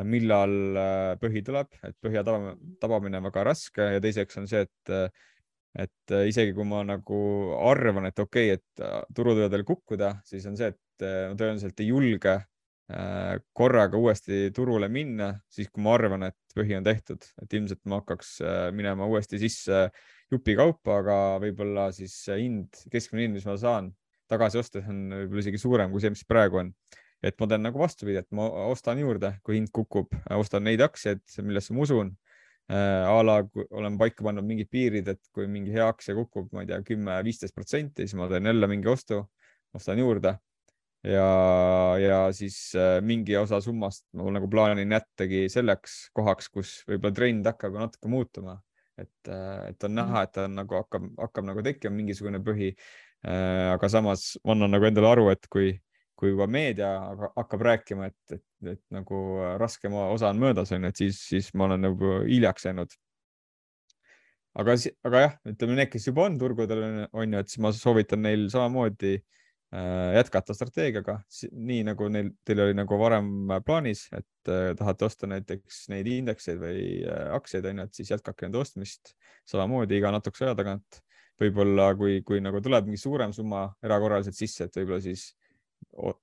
[0.04, 0.52] millal
[1.22, 4.92] põhi tuleb, et põhja tabamine on väga raske ja teiseks on see, et
[5.80, 7.22] et isegi kui ma nagu
[7.70, 11.80] arvan, et okei okay,, et turud võivad veel kukkuda, siis on see, et ma tõenäoliselt
[11.80, 12.49] ei julge Äh,
[13.54, 18.00] korraga uuesti turule minna, siis kui ma arvan, et põhi on tehtud, et ilmselt ma
[18.02, 19.84] hakkaks äh, minema uuesti sisse
[20.34, 23.92] jupikaupa, aga võib-olla siis hind, keskmine hind, mis ma saan
[24.30, 26.74] tagasi ostes on võib-olla isegi suurem kui see, mis praegu on.
[27.22, 31.22] et ma teen nagu vastupidi, et ma ostan juurde, kui hind kukub, ostan neid aktsiaid,
[31.44, 32.14] millesse ma usun
[32.72, 36.66] äh, a la olen paika pannud mingid piirid, et kui mingi hea aktsia kukub, ma
[36.66, 39.28] ei tea, kümme, viisteist protsenti, siis ma teen jälle mingi ostu,
[39.78, 40.40] ostan juurde
[41.04, 47.16] ja, ja siis äh, mingi osa summast ma nagu plaanin jättagi selleks kohaks, kus võib-olla
[47.16, 48.58] trend hakkab natuke muutuma,
[49.00, 50.24] et, äh, et on näha, mm.
[50.28, 52.74] et ta on nagu hakkab, hakkab nagu tekkima mingisugune põhi.
[53.28, 55.74] Äh, aga samas ma annan nagu endale aru, et kui,
[56.20, 56.94] kui juba meedia
[57.36, 59.20] hakkab rääkima, et, et, et nagu
[59.60, 62.96] raskem osa on möödas, on ju, et siis, siis ma olen nagu hiljaks jäänud
[64.60, 64.76] aga,
[65.08, 68.48] aga jah, ütleme need, kes juba on turgudel on ju, et siis ma soovitan neil
[68.52, 69.39] samamoodi Äh,
[69.70, 71.20] jätkata strateegiaga,
[71.54, 76.58] nii nagu neil, teil oli nagu varem plaanis, et äh, tahate osta näiteks neid indekseid
[76.62, 79.14] või äh, aktsiaid, on ju, et siis jätkake nende ostmist
[79.50, 81.04] samamoodi iga natukese aja tagant.
[81.40, 85.30] võib-olla kui, kui nagu tuleb mingi suurem summa erakorraliselt sisse, et võib-olla siis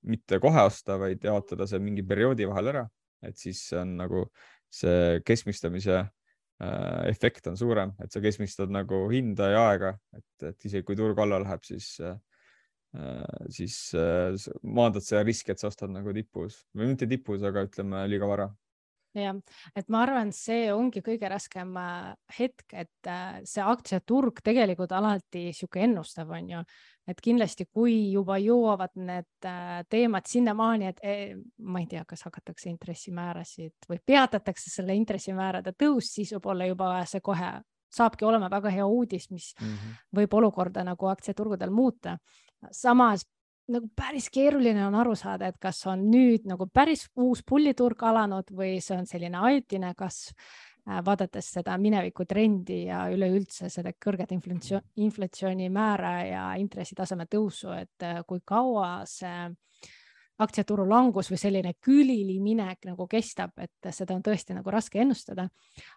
[0.05, 2.83] mitte kohe osta, vaid jaotada see mingi perioodi vahel ära,
[3.25, 4.27] et siis on nagu
[4.69, 6.03] see keskmistamise
[7.09, 11.19] efekt on suurem, et sa keskmistad nagu hinda ja aega, et, et isegi kui turg
[11.21, 12.36] alla läheb, siis äh, Äh,
[13.53, 18.07] siis äh, maandad seda riski, et sa ostad nagu tipus või mitte tipus, aga ütleme
[18.11, 18.49] liiga vara.
[19.17, 19.33] Jah,
[19.73, 23.11] et ma arvan, see ongi kõige raskem äh, hetk, et
[23.49, 26.61] see aktsiaturg tegelikult alati sihuke ennustav on ju,
[27.09, 29.49] et kindlasti, kui juba jõuavad need
[29.89, 36.11] teemad sinnamaani, et eh, ma ei tea, kas hakatakse intressimäärasid või peatatakse selle intressimäärade tõus,
[36.19, 37.55] siis võib-olla juba see kohe
[37.97, 40.01] saabki olema väga hea uudis, mis mm -hmm.
[40.19, 42.19] võib olukorda nagu aktsiaturgudel muuta
[42.73, 43.27] samas
[43.73, 48.53] nagu päris keeruline on aru saada, et kas on nüüd nagu päris uus pulliturg alanud
[48.55, 50.37] või see on selline ajutine kasv,
[50.87, 58.07] äh, vaadates seda mineviku trendi ja üleüldse seda kõrget inflatsiooni, inflatsioonimäära ja intressitaseme tõusu, et
[58.07, 59.49] äh, kui kaua see
[60.43, 65.49] aktsiaturu langus või selline külili minek nagu kestab, et seda on tõesti nagu raske ennustada.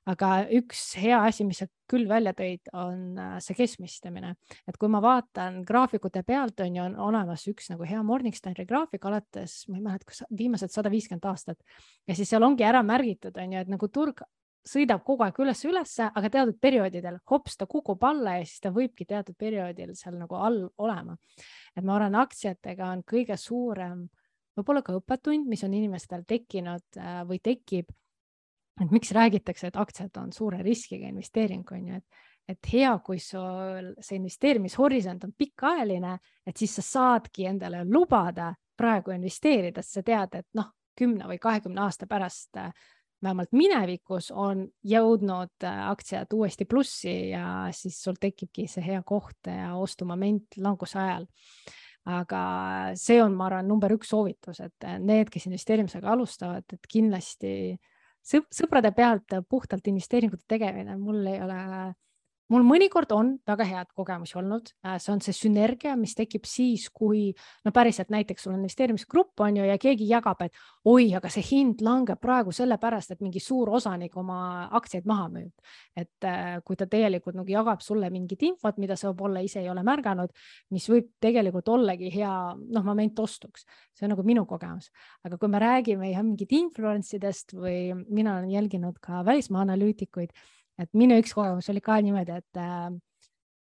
[0.06, 4.36] aga üks hea asi, mis sa küll välja tõid, on äh, see keskmistamine,
[4.68, 9.06] et kui ma vaatan graafikute pealt on ju on olemas üks nagu hea Morningstari graafik
[9.06, 11.60] alates, ma ei mäleta, kas viimased sada viiskümmend aastat
[12.08, 14.24] ja siis seal ongi ära märgitud on ju, et nagu turg
[14.70, 19.08] sõidab kogu aeg üles-ülesse, aga teatud perioodidel hops ta kukub alla ja siis ta võibki
[19.08, 21.18] teatud perioodil seal nagu all olema.
[21.76, 24.08] et ma arvan, aktsiatega on kõige suurem
[24.60, 27.92] võib-olla ka õppetund, mis on inimestel tekkinud äh, või tekib.
[28.80, 33.20] et miks räägitakse, et aktsiad on suure riskiga investeering, on ju, et, et hea, kui
[33.20, 36.14] sul see investeerimishorisont on pikaajaline,
[36.48, 41.40] et siis sa saadki endale lubada praegu investeerida, sest sa tead, et noh, kümne või
[41.44, 42.72] kahekümne aasta pärast äh,
[43.24, 49.52] vähemalt minevikus on jõudnud äh, aktsiad uuesti plussi ja siis sul tekibki see hea koht
[49.52, 51.28] ja ostumoment languse ajal
[52.10, 52.42] aga
[52.98, 57.54] see on, ma arvan, number üks soovitus, et need, kes investeerimisega alustavad, et kindlasti
[58.26, 61.60] sõprade pealt puhtalt investeeringute tegemine, mul ei ole
[62.50, 66.88] mul mõnikord on väga head kogemusi olnud, äh, see on see sünergia, mis tekib siis,
[66.94, 67.30] kui
[67.66, 70.58] no päriselt näiteks sul on investeerimisgrupp on ju ja keegi jagab, et
[70.90, 75.54] oi, aga see hind langeb praegu sellepärast, et mingi suur osanik oma aktsiaid maha müüb.
[75.96, 79.70] et äh, kui ta tegelikult nagu jagab sulle mingit infot, mida sa võib-olla ise ei
[79.70, 80.34] ole märganud,
[80.74, 84.90] mis võib tegelikult ollagi hea noh, moment ostuks, see on nagu minu kogemus,
[85.26, 90.34] aga kui me räägime jah mingit influence idest või mina olen jälginud ka välismaa analüütikuid
[90.80, 92.90] et minu üks kogemus oli ka niimoodi, et äh,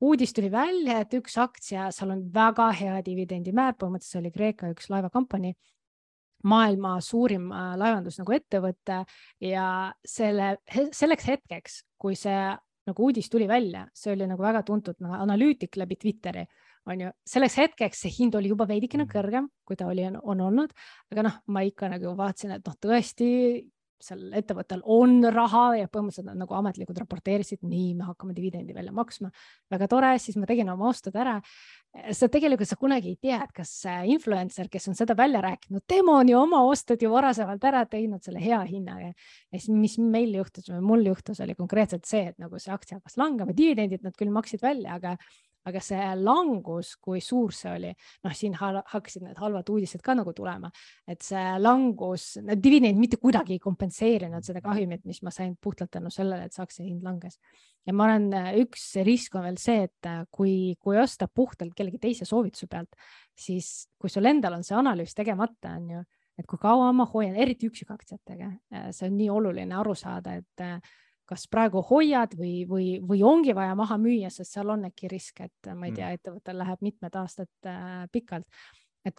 [0.06, 4.90] uudis tuli välja, et üks aktsia, seal on väga hea dividendimäär, põhimõtteliselt oli Kreeka üks
[4.92, 5.54] laevakompanii,
[6.46, 9.02] maailma suurim äh, laevandus nagu ettevõte
[9.42, 9.66] ja
[10.06, 10.56] selle,
[10.94, 12.38] selleks hetkeks, kui see
[12.86, 16.44] nagu uudis tuli välja, see oli nagu väga tuntud nagu analüütik läbi Twitteri,
[16.86, 19.10] on ju, selleks hetkeks see hind oli juba veidikene mm.
[19.10, 20.74] kõrgem, kui ta oli, on olnud,
[21.12, 23.30] aga noh, ma ikka nagu vaatasin, et noh, tõesti
[24.02, 28.92] seal ettevõttel on raha ja põhimõtteliselt nad nagu ametlikult raporteerisid, nii, me hakkame dividendi välja
[28.92, 29.30] maksma.
[29.72, 31.40] väga tore, siis ma tegin oma ostud ära.
[32.12, 33.70] sa tegelikult, sa kunagi ei tea, et kas
[34.04, 38.22] influencer, kes on seda välja rääkinud, tema on ju oma ostud ju varasemalt ära teinud
[38.22, 39.12] selle hea hinnaga.
[39.52, 42.98] ja siis, mis meil juhtus või mul juhtus, oli konkreetselt see, et nagu see aktsia
[42.98, 45.16] hakkas langema, dividendid nad küll maksid välja, aga
[45.66, 47.92] aga see langus, kui suur see oli,
[48.24, 50.70] noh, siin hakkasid need halvad uudised ka nagu tulema,
[51.10, 55.90] et see langus, need dividendid mitte kuidagi ei kompenseerinud seda kahjumit, mis ma sain puhtalt
[55.96, 57.40] tänu sellele, et aktsia hind langes.
[57.86, 58.30] ja ma olen,
[58.62, 62.94] üks risk on veel see, et kui, kui osta puhtalt kellegi teise soovituse pealt,
[63.34, 66.04] siis kui sul endal on see analüüs tegemata, on ju,
[66.36, 68.50] et kui kaua ma hoian, eriti üksikaktsiatega,
[68.92, 70.66] see on nii oluline aru saada, et
[71.26, 75.42] kas praegu hoiad või, või, või ongi vaja maha müüa, sest seal on äkki risk,
[75.44, 76.20] et ma ei tea, mm.
[76.20, 78.46] ettevõttel läheb mitmed aastad äh, pikalt,
[79.06, 79.18] et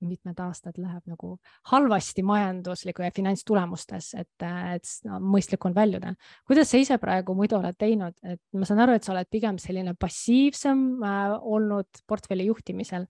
[0.00, 1.34] mitmed aastad läheb nagu
[1.70, 6.14] halvasti majandusliku ja finantstulemustes, et, äh, et no, mõistlik on väljuda.
[6.48, 9.60] kuidas sa ise praegu muidu oled teinud, et ma saan aru, et sa oled pigem
[9.60, 13.06] selline passiivsem äh, olnud portfelli juhtimisel.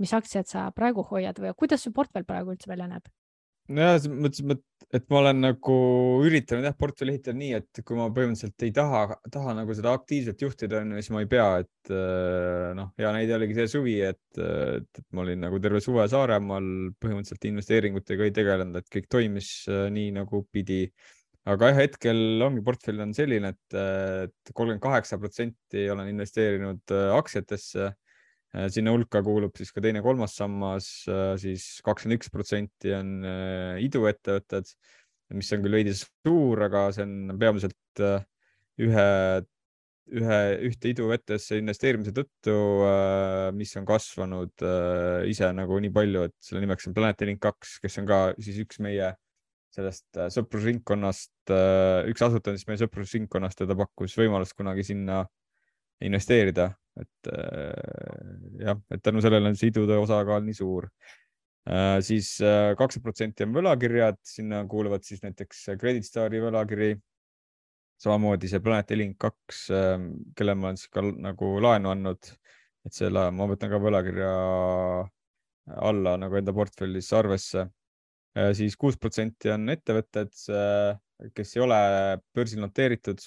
[0.00, 3.08] mis aktsiad sa praegu hoiad või kuidas su portfell praegu üldse välja näeb?
[3.76, 4.58] Nojah, mõtlesin,
[4.96, 5.76] et ma olen nagu
[6.26, 9.02] üritanud jah, portfelli ehitada nii, et kui ma põhimõtteliselt ei taha,
[9.32, 13.12] taha nagu seda aktiivselt juhtida, on ju, siis ma ei pea, et äh, noh, hea
[13.14, 16.68] näide oligi see suvi, et, et, et ma olin nagu terve suve Saaremaal,
[17.02, 20.82] põhimõtteliselt investeeringutega ei tegelenud, et kõik toimis äh, nii nagu pidi.
[21.50, 27.14] aga jah, hetkel ongi portfell on selline et, et kolmkümmend kaheksa protsenti olen investeerinud äh,
[27.16, 28.09] aktsiatesse Äh,
[28.50, 34.72] sinna hulka kuulub siis ka teine-kolmas sammas, äh, siis kakskümmend üks protsenti on äh, iduettevõtted,
[35.38, 38.02] mis on küll veidi suur, aga see on peamiselt
[38.82, 39.06] ühe,
[40.10, 42.56] ühe, ühte iduettesse investeerimise tõttu,
[43.54, 44.64] mis on kasvanud
[45.30, 48.58] ise nagu nii palju, et selle nimeks on Planet Link kaks, kes on ka siis
[48.64, 49.12] üks meie
[49.70, 51.54] sellest sõprusringkonnast,
[52.10, 55.22] üks asutajatest meie sõprusringkonnast ja ta pakkus võimalust kunagi sinna
[56.02, 60.88] investeerida et äh, jah, et tänu sellele on sidude osakaal nii suur.
[61.70, 62.00] Äh,.
[62.04, 66.94] siis äh, kakskümmend protsenti on võlakirjad, sinna kuuluvad siis näiteks Credit Stari võlakiri,
[68.00, 69.96] samamoodi see Planet Elink kaks, äh,
[70.36, 72.32] kelle ma olen siis ka nagu laenu andnud,
[72.88, 74.30] et selle ma võtan ka võlakirja
[75.90, 77.68] alla nagu enda portfellis arvesse.
[78.56, 80.30] Siis kuus protsenti on ettevõtted,
[81.34, 81.78] kes ei ole
[82.34, 83.20] börsil noteeritud,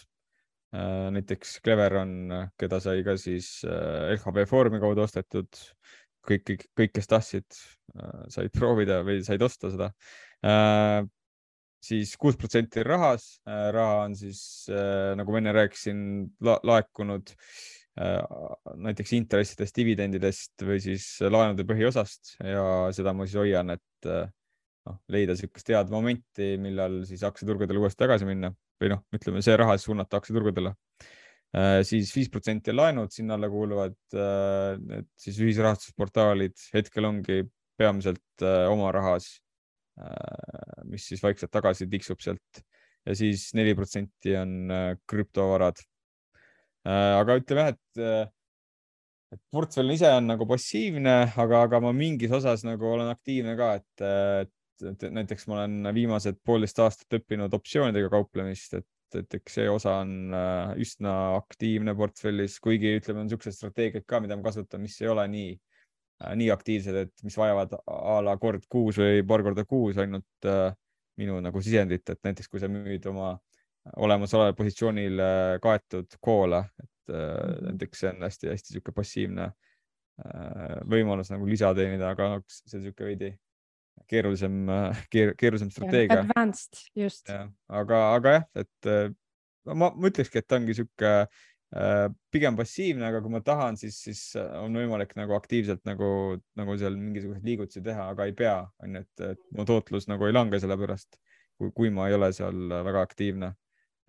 [0.73, 2.13] näiteks Cleveron,
[2.59, 5.49] keda sai ka siis äh, LHV Foorumi kaudu ostetud,
[6.25, 7.59] kõik, kõik, kõik, kes tahtsid,
[7.99, 9.91] äh, said proovida või said osta seda.
[11.83, 14.65] siis kuus protsenti rahas, raha on siis
[15.15, 16.01] nagu ma enne rääkisin
[16.43, 17.31] la, laekunud
[17.95, 22.37] näiteks intressidest, dividendidest või siis laenude põhiosast.
[22.39, 28.03] Ja seda ma siis hoian, et noh, leida niisugust head momenti, millal siis aktsiaturgudele uuesti
[28.03, 30.73] tagasi minna või noh, ütleme see raha suunata aktsiaturgudele.
[31.53, 31.81] Äh,.
[31.85, 37.43] siis viis protsenti on laenud, sinna alla kuuluvad äh, need siis ühisrahastusportaalid, hetkel ongi
[37.77, 39.35] peamiselt äh, oma rahas
[40.89, 42.63] mis siis vaikselt tagasi tiksub sealt.
[43.05, 44.71] Ja siis neli protsenti on
[45.05, 45.81] krüptovarad.
[46.87, 48.31] Aga ütleme jah, et
[49.33, 53.69] et portfell ise on nagu passiivne, aga, aga ma mingis osas nagu olen aktiivne ka,
[53.79, 54.03] et,
[54.43, 59.67] et et näiteks ma olen viimased poolteist aastat õppinud optsioonidega kauplemist, et, et eks see
[59.69, 64.81] osa on äh, üsna aktiivne portfellis, kuigi ütleme, on niisugused strateegiad ka, mida ma kasutan,
[64.83, 65.51] mis ei ole nii,
[66.23, 70.49] äh, nii aktiivsed, et mis vajavad a la kord kuus või paar korda kuus ainult
[70.49, 70.71] äh,
[71.21, 73.35] minu nagu sisendit, et näiteks kui sa müüd oma
[74.01, 75.19] olemasoleval positsioonil
[75.61, 77.65] kaetud koole, et -hmm.
[77.67, 79.47] näiteks see on hästi-hästi niisugune passiivne
[80.87, 83.31] võimalus nagu lisa teenida, aga see on niisugune veidi
[84.09, 84.67] keerulisem
[85.13, 86.21] keer,, keerulisem strateegia.
[86.23, 87.31] Advanced, just.
[87.31, 89.09] aga, aga jah, et äh,
[89.71, 93.99] ma, ma ütlekski, et ta ongi sihuke äh, pigem passiivne, aga kui ma tahan, siis,
[94.05, 96.09] siis on võimalik nagu aktiivselt nagu,
[96.59, 100.35] nagu seal mingisuguseid liigutusi teha, aga ei pea, onju, et, et mu tootlus nagu ei
[100.35, 101.19] lange selle pärast,
[101.59, 103.53] kui, kui ma ei ole seal väga aktiivne.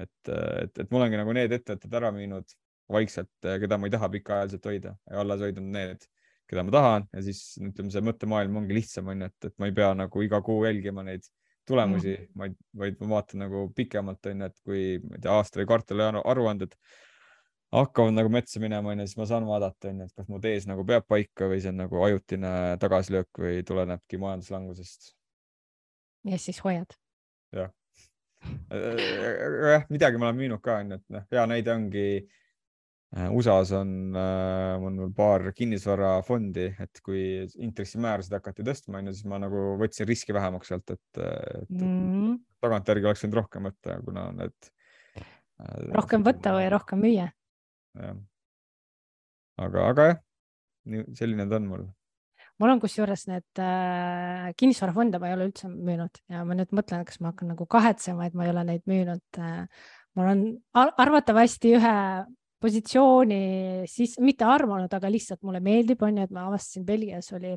[0.02, 2.56] et, et, et ma olengi nagu need ettevõtted ära müünud
[2.90, 6.02] vaikselt, keda ma ei taha pikaajaliselt hoida ja alles hoidnud need,
[6.50, 9.74] keda ma tahan ja siis ütleme, see mõttemaailm ongi lihtsam, onju, et, et ma ei
[9.76, 11.26] pea nagu iga kuu jälgima neid
[11.68, 15.60] tulemusi mm., vaid, vaid ma vaatan nagu pikemalt, onju, et kui ma ei tea, aasta
[15.60, 16.76] või kvartali aruanded
[17.74, 20.84] hakkavad nagu metsa minema, onju, siis ma saan vaadata, onju, et kas mu tees nagu
[20.86, 25.14] peab paika või see on nagu ajutine tagasilöök või tulenebki majanduslangusest.
[26.28, 26.94] ja siis hoiad?
[27.56, 27.72] jah,
[28.70, 32.40] jah, midagi ma olen müünud ka, onju, et noh, hea näide ongi äh,
[33.14, 37.20] USA-s on, äh, on mul paar kinnisvarafondi, et kui
[37.62, 42.36] intressimäärasid hakati tõstma, onju, siis ma nagu võtsin riski vähemaks sealt, et, et mm -hmm.
[42.64, 44.70] tagantjärgi oleks võinud rohkem võtta, kuna need.
[45.62, 47.30] Äh, rohkem võtta või rohkem müüa?
[47.94, 48.16] jah.
[49.62, 50.22] aga, aga jah,
[51.14, 51.84] selline ta on mul
[52.58, 57.04] mul on kusjuures need äh, kinnisvarafonde ma ei ole üldse müünud ja ma nüüd mõtlen,
[57.06, 59.68] kas ma hakkan nagu kahetsema, et ma ei ole neid müünud äh,.
[60.14, 61.94] ma olen arvatavasti ühe
[62.64, 63.40] positsiooni
[63.90, 67.52] siis mitte arvanud, aga lihtsalt mulle meeldib, on ju, et ma avastasin Belgias oli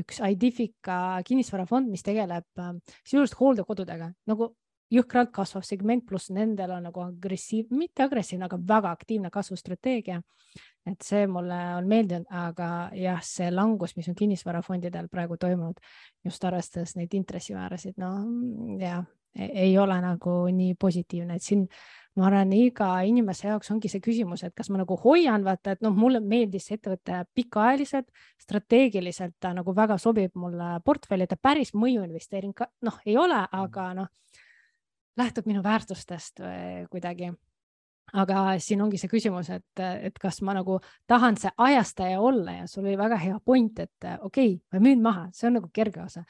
[0.00, 4.54] üks Idifica kinnisvarafond, mis tegeleb äh, sisuliselt hooldekodudega nagu
[4.92, 10.22] jõhkralt kasvav segment, pluss nendel on nagu agressiiv, mitte agressiivne, aga väga aktiivne kasvustrateegia.
[10.86, 15.80] et see mulle on meeldinud, aga jah, see langus, mis on kinnisvarafondidel praegu toimunud,
[16.24, 18.12] just arvestades neid intressimäärasid, no
[18.78, 19.02] jah,
[19.34, 21.66] e-, ei ole nagu nii positiivne, et siin
[22.16, 25.82] ma arvan, iga inimese jaoks ongi see küsimus, et kas ma nagu hoian, vaata, et
[25.84, 28.08] noh, mulle meeldis see ettevõte pikaajaliselt,
[28.40, 33.90] strateegiliselt ta nagu väga sobib mulle portfelli, ta päris mõjuinvesteering ka noh, ei ole, aga
[34.00, 34.12] noh
[35.16, 36.40] lähtub minu väärtustest
[36.92, 37.32] kuidagi.
[38.12, 40.76] aga siin ongi see küsimus, et, et kas ma nagu
[41.10, 45.02] tahan see ajastaja olla ja sul oli väga hea point, et okei okay,, ma müün
[45.02, 46.22] maha, see on nagu kerge osa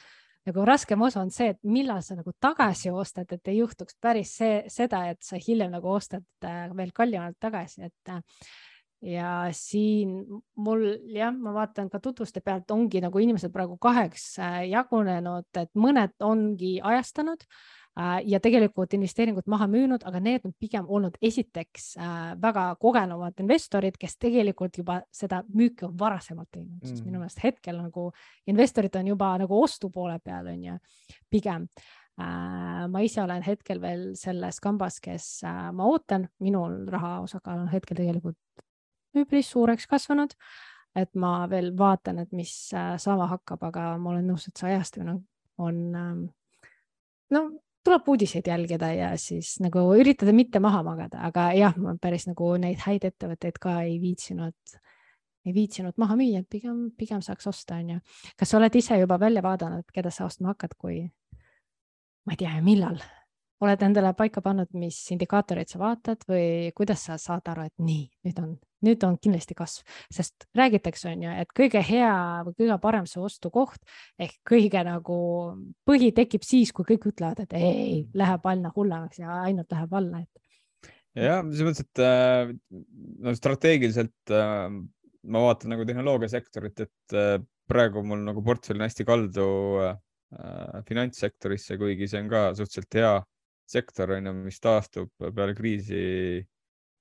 [0.47, 4.37] nagu raskem osa on see, et millal sa nagu tagasi ostad, et ei juhtuks päris
[4.39, 8.23] see, seda, et sa hiljem nagu ostad äh, veel kallimalt tagasi, et äh,
[9.07, 10.19] ja siin
[10.57, 15.75] mul jah, ma vaatan ka tutvuste pealt ongi nagu inimesed praegu kaheks äh, jagunenud, et
[15.77, 21.95] mõned ongi ajastanud Äh, ja tegelikult investeeringut maha müünud, aga need on pigem olnud esiteks
[21.97, 27.17] äh, väga kogenumad investorid, kes tegelikult juba seda müüki on varasemalt teinud mm., sest minu
[27.17, 27.25] mm.
[27.25, 28.11] meelest hetkel nagu
[28.53, 30.77] investorid on juba nagu ostu poole peal on ju,
[31.33, 31.67] pigem
[32.21, 37.73] äh, ma ise olen hetkel veel selles kambas, kes ma ootan, minul raha osakaal on
[37.73, 38.41] hetkel tegelikult
[39.17, 40.37] üpris suureks kasvanud,
[40.97, 45.17] et ma veel vaatan, et mis saama hakkab, aga ma olen nõus, et see ajastamine
[45.17, 45.23] on,
[45.65, 46.27] on ähm,
[47.33, 47.49] no
[47.87, 52.53] tuleb uudiseid jälgida ja siis nagu üritada mitte maha magada, aga jah, ma päris nagu
[52.61, 54.79] neid häid ettevõtteid ka ei viitsinud,
[55.47, 58.01] ei viitsinud maha müüa, et pigem, pigem saaks osta, onju.
[58.39, 61.05] kas sa oled ise juba välja vaadanud, keda sa ostma hakkad, kui
[62.27, 62.99] ma ei tea, millal
[63.65, 68.03] oled endale paika pannud, mis indikaatoreid sa vaatad või kuidas sa saad aru, et nii,
[68.27, 72.15] nüüd on, nüüd on kindlasti kasv, sest räägitakse, on ju, et kõige hea
[72.47, 73.81] või kõige parem see ostukoht
[74.23, 75.19] ehk kõige nagu
[75.89, 80.23] põhi tekib siis, kui kõik ütlevad, et ei, läheb aina hullemaks ja ainult läheb alla,
[80.25, 80.43] et.
[81.17, 82.53] jah, selles mõttes, et äh,
[83.25, 84.67] no strateegiliselt äh,
[85.27, 89.47] ma vaatan nagu tehnoloogiasektorit, et äh, praegu mul nagu portfell on hästi kaldu
[89.87, 89.97] äh,
[90.87, 93.15] finantssektorisse, kuigi see on ka suhteliselt hea
[93.67, 96.03] sektor on ju, mis taastub peale kriisi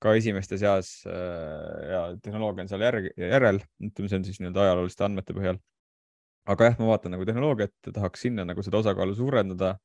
[0.04, 4.66] ka esimeste seas äh, ja tehnoloogia on seal järg, järel, ütleme, see on siis nii-öelda
[4.66, 5.62] ajalooliste andmete põhjal.
[6.52, 9.78] aga jah, ma vaatan nagu tehnoloogiat, tahaks sinna nagu seda osakaalu suurendada.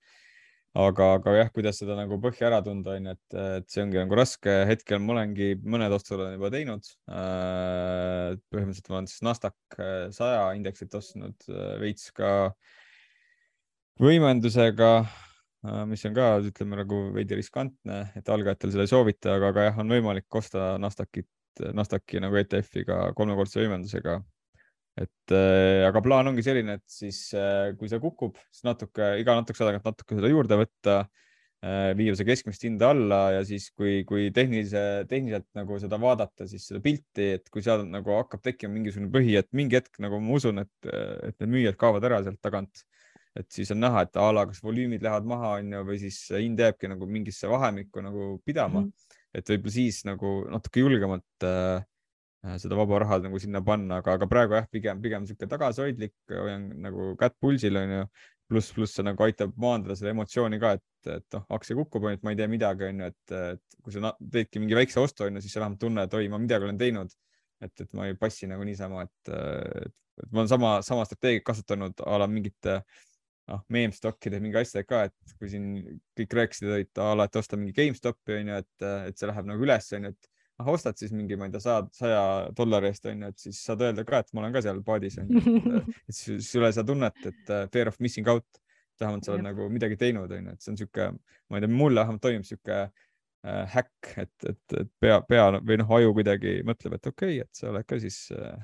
[0.80, 3.98] aga, aga jah, kuidas seda nagu põhja ära tunda, on ju, et, et see ongi
[4.02, 4.58] nagu raske.
[4.70, 6.92] hetkel ma olengi mõned ostud olen juba teinud.
[7.10, 9.80] Äh, põhimõtteliselt ma olen siis NASDAQ
[10.14, 12.52] saja indeksit ostnud äh, veits ka
[14.00, 15.29] võimendusega Äh,
[15.62, 19.80] mis on ka, ütleme nagu veidi riskantne, et algajatel seda ei soovita, aga, aga jah,
[19.82, 21.28] on võimalik osta Nasdaqit,
[21.76, 24.20] Nasdaqi nagu ETF-iga kolmekordse võimendusega.
[25.00, 29.36] et äh, aga plaan ongi selline, et siis äh, kui see kukub, siis natuke, iga
[29.38, 33.68] natukese aja tagant natuke seda juurde võtta äh,, viia see keskmist hinda alla ja siis,
[33.76, 38.42] kui, kui tehnilise, tehniliselt nagu seda vaadata, siis seda pilti, et kui seal nagu hakkab
[38.48, 42.24] tekkima mingisugune põhi, et mingi hetk nagu ma usun, et, et need müüjad kaovad ära
[42.26, 42.84] sealt tagant
[43.38, 46.18] et siis on näha, et a la kas volüümid lähevad maha, on ju, või siis
[46.34, 48.88] hind jääbki nagu mingisse vahemikku nagu pidama mm.
[48.88, 49.22] -hmm.
[49.38, 51.84] et võib-olla siis nagu natuke julgemalt äh,
[52.40, 56.70] seda vaba raha nagu sinna panna, aga, aga praegu jah, pigem, pigem niisugune tagasihoidlik, hoian
[56.86, 58.04] nagu kätt pulsil on ju.
[58.50, 62.18] pluss, pluss see nagu aitab maandada seda emotsiooni ka, et, et noh, aktsia kukub, onju,
[62.18, 65.42] et ma ei tee midagi, onju, et, et kui sa teedki mingi väikse ostu, onju,
[65.44, 67.14] siis sa vähemalt tunned, et oi, ma midagi olen teinud.
[67.62, 71.44] et, et ma ei passi nagu niisama, et, et, et ma olen sama, sama strateegiat
[71.46, 72.80] kasutanud a la mingite
[73.50, 75.70] noh, meemstokkide mingi asjadega ka, et kui siin
[76.18, 79.66] kõik rääkisid, et a la, et osta mingi GameStopi onju, et, et see läheb nagu
[79.66, 80.30] üles onju, et
[80.60, 82.22] noh, ostad siis mingi, ma ei tea, saja, saja
[82.56, 85.44] dollari eest onju, et siis saad öelda ka, et ma olen ka seal paadis onju,
[86.06, 88.62] et siis sulle seda tunnet, et uh, fear of missing out,
[89.00, 91.12] vähemalt sa oled nagu midagi teinud onju, et see on sihuke,
[91.48, 95.80] ma ei tea, mulle vähemalt toimub sihuke äh, häkk, et, et, et pea, pea või
[95.80, 98.58] noh, aju kuidagi mõtleb, et okei okay,, et sa oled ka siis äh,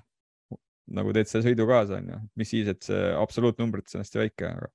[0.96, 4.70] nagu teed selle sõidu kaasa, onju, mis siis, et see absoluutnumbrites on hästi väike, aga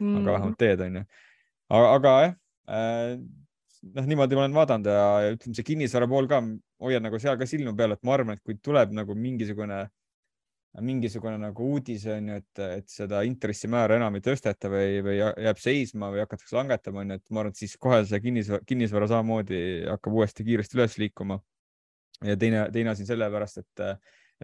[0.00, 1.04] mm., aga vähemalt teed, onju.
[1.70, 2.34] aga, aga jah
[2.70, 3.20] äh,,
[3.80, 6.40] noh, niimoodi ma olen vaadanud ja, ja ütleme, see kinnisvara pool ka,
[6.84, 9.80] hoian nagu seal ka silma peal, et ma arvan, et kui tuleb nagu mingisugune,
[10.86, 15.62] mingisugune nagu uudis on ju, et, et seda intressimäära enam ei tõsteta või, või jääb
[15.62, 19.10] seisma või hakatakse langetama, on ju, et ma arvan, et siis kohe see kinnisvara, kinnisvara
[19.10, 21.40] samamoodi hakkab uuesti kiiresti üles liikuma.
[22.24, 23.84] ja teine, teine asi sellepärast, et,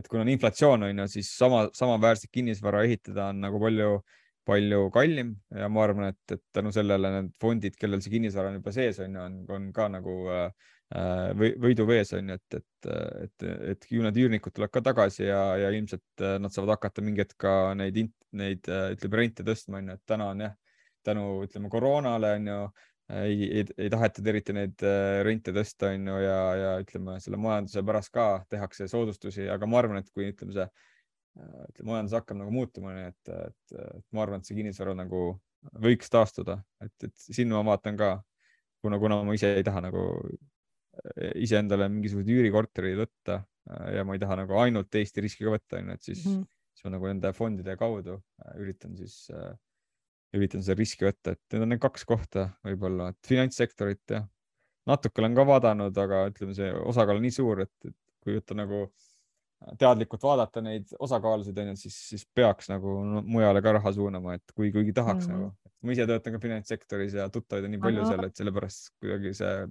[0.01, 3.99] et kuna on inflatsioon on ju, siis sama, samaväärset kinnisvara ehitada on nagu palju
[4.47, 8.59] palju kallim ja ma arvan, et, et tänu sellele need fondid, kellel see kinnisvara on
[8.61, 10.51] juba sees, on ju, on, on ka nagu äh,
[11.39, 12.91] või, võiduvees on ju, et, et,
[13.27, 17.05] et, et ju need üürnikud tulevad ka tagasi ja, ja ilmselt äh, nad saavad hakata
[17.05, 18.03] mingi hetk ka neid,
[18.37, 20.59] neid ütleme rente tõstma, on ju, et täna on jah,
[21.07, 22.61] tänu ütleme koroonale on ju
[23.09, 27.39] ei, ei, ei tahetud eriti neid äh, rente tõsta, on ju, ja, ja ütleme selle
[27.41, 30.67] majanduse pärast ka tehakse soodustusi, aga ma arvan, et kui ütleme see
[31.37, 35.23] ütleme, majandus hakkab nagu muutuma, nii et, et, et ma arvan, et see kinnisvara nagu
[35.83, 38.11] võiks taastuda, et, et sinna ma vaatan ka,
[38.85, 40.07] kuna, kuna ma ise ei taha nagu
[41.37, 43.41] iseendale mingisuguseid üürikortereid võtta
[43.93, 46.47] ja ma ei taha nagu ainult Eesti riski ka võtta, onju, et siis mm, -hmm.
[46.73, 48.21] siis ma nagu nende fondide kaudu
[48.63, 49.53] üritan siis äh,,
[50.37, 54.25] üritan seda riski võtta, et need on need kaks kohta võib-olla, et finantssektorit jah,
[54.89, 58.57] natuke olen ka vaadanud, aga ütleme, see osakaal on nii suur, et, et kui võtta
[58.57, 59.06] nagu äh,
[59.81, 64.71] teadlikult vaadata neid osakaalusid, onju, siis, siis peaks nagu mujale ka raha suunama, et kui,
[64.75, 65.47] kuigi tahaks mm -hmm.
[65.47, 65.75] nagu.
[65.83, 68.09] ma ise töötan ka finantssektoris ja tuttavaid on nii palju Aha.
[68.11, 69.67] seal, et sellepärast kuidagi see,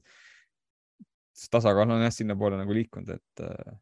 [1.33, 3.75] see tasakaal on jah sinnapoole nagu liikunud, et äh,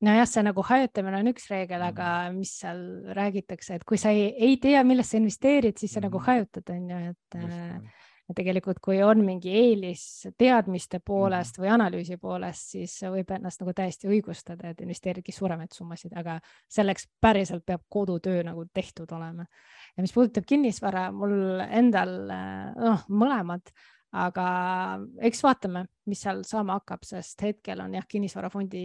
[0.00, 2.38] nojah, see nagu hajutamine on üks reegel, aga mm.
[2.38, 2.82] mis seal
[3.18, 6.08] räägitakse, et kui sa ei, ei tea, millesse investeerid, siis sa mm.
[6.08, 6.26] nagu mhm.
[6.26, 10.04] hajutad, on ju, et Just ja tegelikult, kui on mingi eelis
[10.38, 11.64] teadmiste poolest mhm.
[11.64, 16.38] või analüüsi poolest, siis võib ennast nagu täiesti õigustada, et investeeridki suuremaid summasid, aga
[16.70, 19.46] selleks päriselt peab kodutöö nagu tehtud olema.
[19.96, 22.14] ja mis puudutab kinnisvara, mul endal,
[22.78, 23.74] noh, mõlemad,
[24.12, 24.46] aga
[25.24, 28.84] eks vaatame, mis seal saama hakkab, sest hetkel on jah, kinnisvarafondi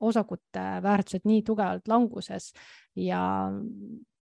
[0.00, 2.50] osakute väärtused nii tugevalt languses
[2.96, 3.22] ja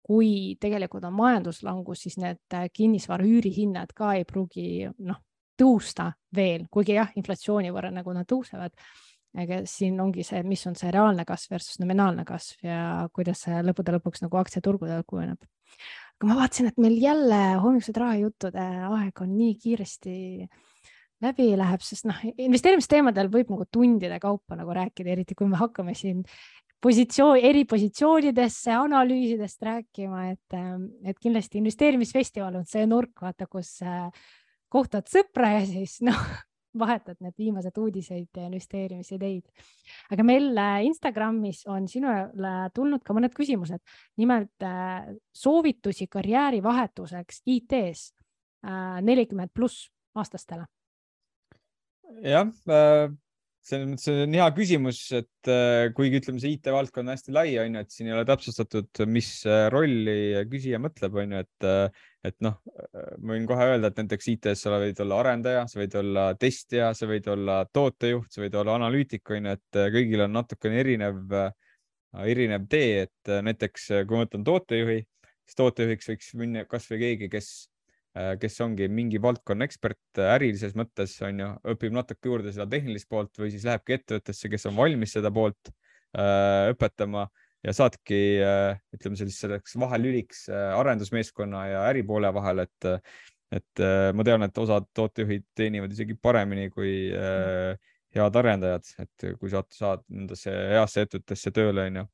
[0.10, 5.20] kui tegelikult on majanduslangus, siis need äh, kinnisvara üürihinnad ka ei pruugi noh,
[5.60, 8.74] tõusta veel, kuigi jah, inflatsiooni võrra nagu nad tõusevad.
[9.38, 12.80] aga siin ongi see, mis on see reaalne kasv versus nominaalne kasv ja
[13.14, 15.44] kuidas see lõppude lõpuks nagu aktsiaturgudel kujuneb.
[16.18, 20.16] aga ma vaatasin, et meil jälle hommikused rahajuttude aeg on nii kiiresti
[21.22, 25.94] läbi läheb, sest noh, investeerimisteemadel võib nagu tundide kaupa nagu rääkida, eriti kui me hakkame
[25.94, 26.24] siin
[26.82, 33.80] positsioon, eri positsioonidesse, analüüsidest rääkima, et, ähm, et kindlasti investeerimisfestival on see nurk, vaata, kus
[33.84, 34.08] äh,
[34.72, 36.20] kohtad sõpra ja siis noh,
[36.84, 39.66] vahetad need viimased uudiseid ja investeerimisideid.
[40.14, 43.84] aga meil äh, Instagramis on sinule tulnud ka mõned küsimused,
[44.22, 48.14] nimelt äh, soovitusi karjäärivahetuseks IT-s
[49.02, 49.88] nelikümmend pluss
[50.20, 50.66] aastastele.
[52.24, 53.12] jah äh
[53.70, 57.78] selles mõttes on hea küsimus, et äh, kuigi ütleme, see IT-valdkond on hästi lai, on
[57.78, 60.16] ju, et siin ei ole täpsustatud, mis äh, rolli
[60.50, 62.58] küsija mõtleb, on ju, et, äh, et noh,
[63.22, 66.92] ma võin kohe öelda, et näiteks IT-s sa võid olla arendaja, sa võid olla testija,
[66.98, 71.38] sa võid olla tootejuht, sa võid olla analüütik, on ju, et kõigil on natukene erinev,
[72.26, 75.04] erinev tee, et näiteks kui ma võtan tootejuhi,
[75.46, 77.69] siis tootejuhiks võiks minna kasvõi keegi, kes
[78.14, 83.10] kes ongi mingi valdkonna ekspert äh, ärilises mõttes, on ju, õpib natuke juurde seda tehnilist
[83.10, 85.70] poolt või siis lähebki ettevõttesse, kes on valmis seda poolt
[86.18, 87.28] äh, õpetama
[87.66, 92.90] ja saadki äh,, ütleme selliseks vahelüliks äh, arendusmeeskonna ja äripoole vahel, et,
[93.54, 97.76] et äh, ma tean, et osad tootejuhid teenivad isegi paremini kui äh,
[98.16, 102.08] head arendajad, et kui sa saad nendesse heasse ettevõttesse tööle, on ju.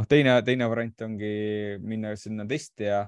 [0.00, 1.36] noh, teine, teine variant ongi
[1.86, 3.04] minna sinna testija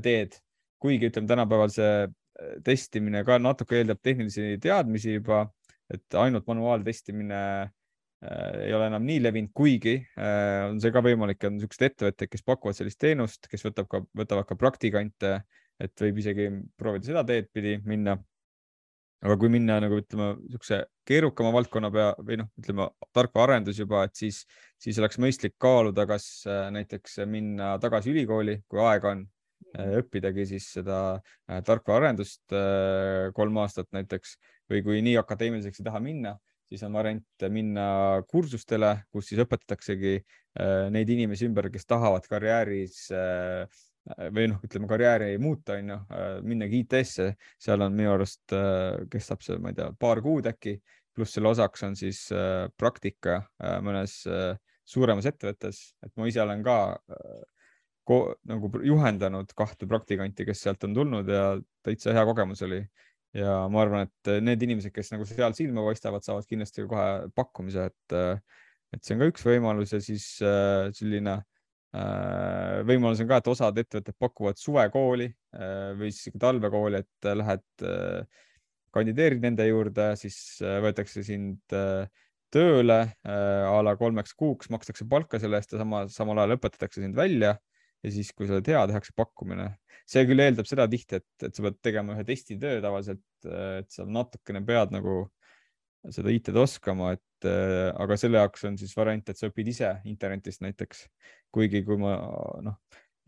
[0.00, 0.40] teed
[0.84, 5.46] kuigi ütleme, tänapäeval see äh, testimine ka natuke eeldab tehnilisi teadmisi juba,
[5.92, 11.42] et ainult manuaaltestimine äh, ei ole enam nii levinud, kuigi äh, on see ka võimalik,
[11.48, 15.38] on niisuguseid ettevõtteid, kes pakuvad sellist teenust, kes võtab ka, võtavad ka praktikante
[15.82, 18.18] et võib isegi proovida seda teed pidi minna.
[19.24, 24.18] aga kui minna nagu ütleme, niisuguse keerukama valdkonna pea või noh, ütleme tarkvaraarendus juba, et
[24.20, 24.42] siis,
[24.76, 29.22] siis oleks mõistlik kaaluda, kas näiteks minna tagasi ülikooli, kui aega on
[30.00, 32.56] õppidagi siis seda äh, tarkvaraarendust
[33.36, 34.36] kolm aastat näiteks.
[34.70, 37.88] Või kui nii akadeemiliseks ei taha minna, siis on variant minna
[38.30, 40.14] kursustele, kus siis õpetataksegi
[40.94, 43.02] neid inimesi ümber, kes tahavad karjääris
[44.04, 48.44] Äh, või noh, ütleme karjääri muuta, on ju, äh, minnagi IT-sse, seal on minu arust,
[48.52, 50.76] äh, kestab see, ma ei tea, paar kuud äkki,
[51.14, 52.26] pluss selle osaks on siis
[52.74, 53.36] praktika
[53.86, 54.16] mõnes
[54.82, 56.74] suuremas ettevõttes, et ma ise olen ka
[58.50, 61.44] nagu juhendanud kahte praktikanti, kes sealt on tulnud ja
[61.86, 62.82] täitsa hea kogemus oli.
[63.34, 67.88] ja ma arvan, et need inimesed, kes nagu seal silma paistavad, saavad kindlasti kohe pakkumise,
[67.90, 68.44] et,
[68.94, 71.40] et see on ka üks võimalus ja siis selline
[71.94, 77.62] Äh, võimalus on ka, et osad ettevõtted pakuvad suvekooli äh, või siis talvekooli, et lähed,
[77.86, 78.48] äh,
[78.94, 81.74] kandideerid nende juurde, siis võetakse sind
[82.54, 87.18] tööle a la kolmeks kuuks, makstakse palka selle eest ja sama, samal ajal õpetatakse sind
[87.18, 87.56] välja
[88.04, 89.70] ja siis, kui sa oled hea, tehakse pakkumine.
[90.08, 94.04] see küll eeldab seda tihti, et, et sa pead tegema ühe testitöö tavaliselt, et sa
[94.04, 95.22] natukene pead nagu
[96.12, 100.60] seda IT-d oskama, et aga selle jaoks on siis variant, et sa õpid ise internetist
[100.64, 101.06] näiteks
[101.54, 102.16] kuigi kui ma
[102.66, 102.76] noh,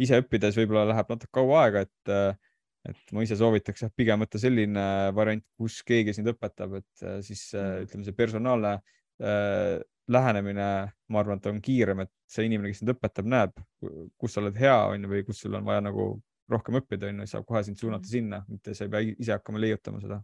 [0.02, 2.12] ise õppides võib-olla läheb natuke kaua aega, et,
[2.90, 7.48] et ma ise soovitaks jah, pigem võtta selline variant, kus keegi sind õpetab, et siis
[7.54, 7.86] mm.
[7.86, 9.78] ütleme, see personaalne äh,
[10.12, 10.68] lähenemine,
[11.08, 13.60] ma arvan, et on kiirem, et see inimene, kes sind õpetab, näeb,
[14.20, 16.08] kus sa oled hea, on ju, või kus sul on vaja nagu
[16.52, 18.12] rohkem õppida, on ju, saab kohe sind suunata mm.
[18.12, 20.20] sinna, mitte sa ei pea ise hakkama leiutama seda.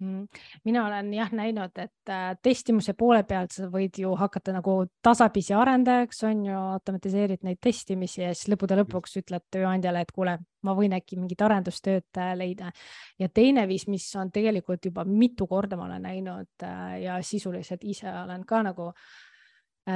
[0.00, 4.74] Mina olen jah näinud, et äh, testimise poole pealt sa võid ju hakata nagu
[5.04, 10.38] tasapisi arendajaks, on ju, automatiseerid neid testimisi ja siis lõppude lõpuks ütled tööandjale, et kuule,
[10.66, 12.72] ma võin äkki mingit arendustööd äh, leida.
[13.18, 17.84] ja teine viis, mis on tegelikult juba mitu korda ma olen näinud äh, ja sisuliselt
[17.84, 19.29] ise olen ka nagu Äh,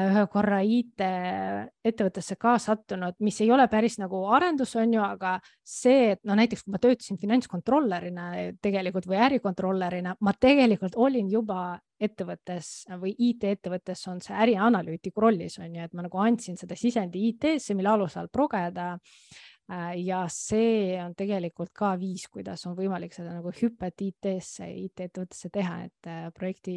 [0.09, 6.13] ühe korra IT-ettevõttesse ka sattunud, mis ei ole päris nagu arendus, on ju, aga see,
[6.15, 8.29] et no näiteks kui ma töötasin finantskontrollerina
[8.65, 11.75] tegelikult või ärikontrollerina, ma tegelikult olin juba
[12.05, 17.29] ettevõttes või IT-ettevõttes on see ärianalüütiku rollis on ju, et ma nagu andsin seda sisendi
[17.31, 18.95] IT-sse, mille alusel progeda.
[18.95, 19.54] äh,
[19.97, 25.79] ja see on tegelikult ka viis, kuidas on võimalik seda nagu hüpet IT-sse, IT-ettevõttesse teha,
[25.89, 26.77] et äh, projekti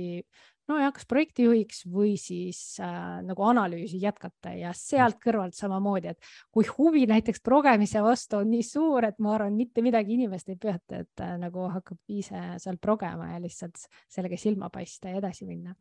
[0.67, 6.67] nojah, kas projektijuhiks või siis äh, nagu analüüsi jätkata ja sealt kõrvalt samamoodi, et kui
[6.69, 11.03] huvi näiteks progemise vastu on nii suur, et ma arvan, mitte midagi inimest ei peata,
[11.03, 15.75] et äh, nagu hakkab ise seal progema ja lihtsalt sellega silma paista ja edasi minna.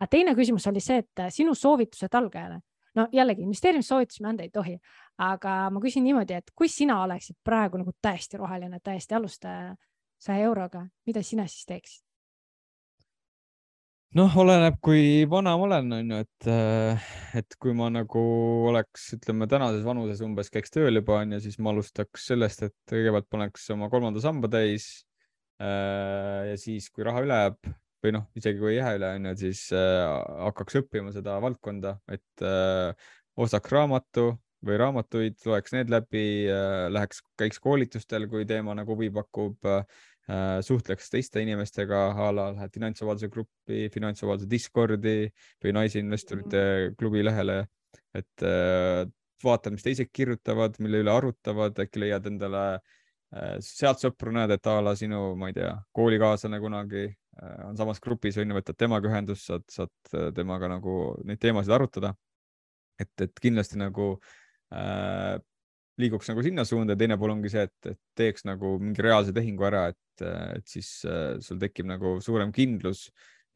[0.00, 2.60] aga teine küsimus oli see, et äh, sinu soovitused algajale,
[2.96, 4.78] no jällegi investeerimissoovitusi me anda ei tohi,
[5.20, 9.74] aga ma küsin niimoodi, et kui sina oleksid praegu nagu täiesti roheline, täiesti alustaja
[10.22, 12.04] saja euroga, mida sina siis teeksid?
[14.12, 17.06] noh, oleneb, kui vana ma olen, on ju, et, äh,
[17.40, 18.24] et kui ma nagu
[18.68, 22.76] oleks, ütleme tänases vanuses umbes käiks tööl juba on ju, siis ma alustaks sellest, et
[22.92, 25.06] kõigepealt paneks oma kolmanda samba täis.
[25.62, 27.72] Äh, ja siis, kui raha üle jääb
[28.04, 30.04] või noh, isegi kui ei jää üle, on ju, siis äh,
[30.48, 32.44] hakkaks õppima seda valdkonda, et
[33.40, 36.24] ostaks raamatu või raamatuid, loeks need läbi,
[36.94, 39.70] läheks, käiks koolitustel, kui teema nagu huvi pakub
[40.30, 45.16] Äh, suhtleks teiste inimestega a la lähed finantsvabaduse gruppi, finantsvabaduse Discordi
[45.64, 46.92] või naisinvestorite mm.
[47.00, 47.56] klubi lehele,
[48.14, 49.02] et äh,
[49.42, 54.70] vaatad, mis teised kirjutavad, mille üle arutavad, äkki leiad endale äh, sealt sõpru, näed, et
[54.70, 57.08] a la sinu, ma ei tea, koolikaaslane kunagi
[57.64, 62.12] on samas grupis, on ju, võtad temaga ühendust, saad, saad temaga nagu neid teemasid arutada.
[63.00, 64.41] et, et kindlasti nagu äh,
[66.00, 69.34] liiguks nagu sinna suunda ja teine pool ongi see, et, et teeks nagu mingi reaalse
[69.36, 70.24] tehingu ära, et,
[70.56, 73.08] et siis äh, sul tekib nagu suurem kindlus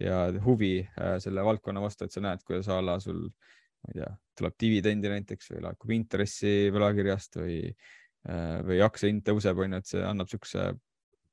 [0.02, 4.00] ja huvi äh, selle valdkonna vastu, et sa näed, kuidas a la sul, ma ei
[4.00, 9.78] tea, tuleb dividendi näiteks või laekub intressi võlakirjast või äh,, või aktsia hind tõuseb, on
[9.78, 10.68] ju, et see annab niisuguse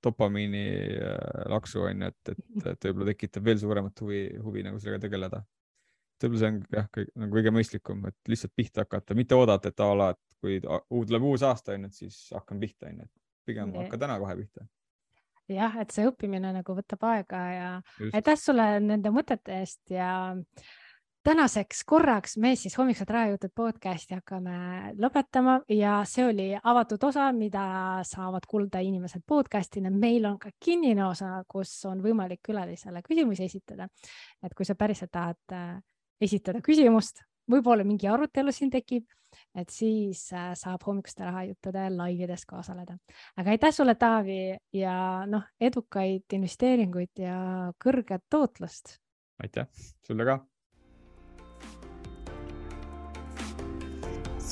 [0.03, 0.67] dopamiini
[0.99, 5.03] äh, laksu, on ju, et, et, et võib-olla tekitab veel suuremat huvi, huvi nagu sellega
[5.09, 5.43] tegeleda
[6.23, 6.87] võib-olla see on jah,
[7.23, 10.59] nagu kõige mõistlikum, et lihtsalt pihta hakata, mitte oodata, et a la, et kui
[11.07, 13.83] tuleb uus aasta, onju, et siis hakkan pihta, onju, et pigem nee.
[13.83, 14.67] hakka täna kohe pihta.
[15.51, 17.67] jah, et see õppimine nagu võtab aega ja
[17.99, 18.15] Just.
[18.15, 20.13] aitäh sulle nende mõtete eest ja
[21.23, 24.55] tänaseks korraks me siis hommikused raejutud podcasti hakkame
[24.99, 27.65] lõpetama ja see oli avatud osa, mida
[28.07, 29.91] saavad kuulda inimesed podcastina.
[29.91, 33.87] meil on ka kinnine osa, kus on võimalik külalisele küsimusi esitada.
[34.43, 35.79] et kui sa päriselt tahad äh,
[36.21, 39.05] esitada küsimust, võib-olla mingi arutelu siin tekib,
[39.57, 42.97] et siis äh, saab hommikuste rahajuttude laivides ka osaleda.
[43.37, 44.95] aga aitäh sulle, Taavi ja
[45.29, 47.37] noh, edukaid investeeringuid ja
[47.83, 48.97] kõrget tootlust.
[49.43, 49.67] aitäh
[50.05, 50.39] sulle ka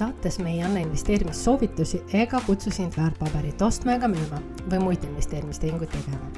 [0.01, 4.39] saates me ei anna investeerimissoovitusi ega kutsu sind väärtpaberit ostma ega müüma
[4.72, 6.32] või muid investeerimistehinguid tegema.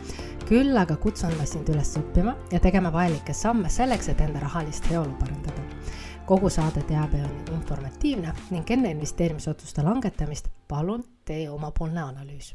[0.48, 4.90] Küll aga kutsun ma sind üles õppima ja tegema vajalikke samme selleks, et enda rahalist
[4.92, 5.62] heaolu parandada.
[6.26, 12.54] kogu saade teabe on informatiivne ning enne investeerimisotsuste langetamist palun tee omapoolne analüüs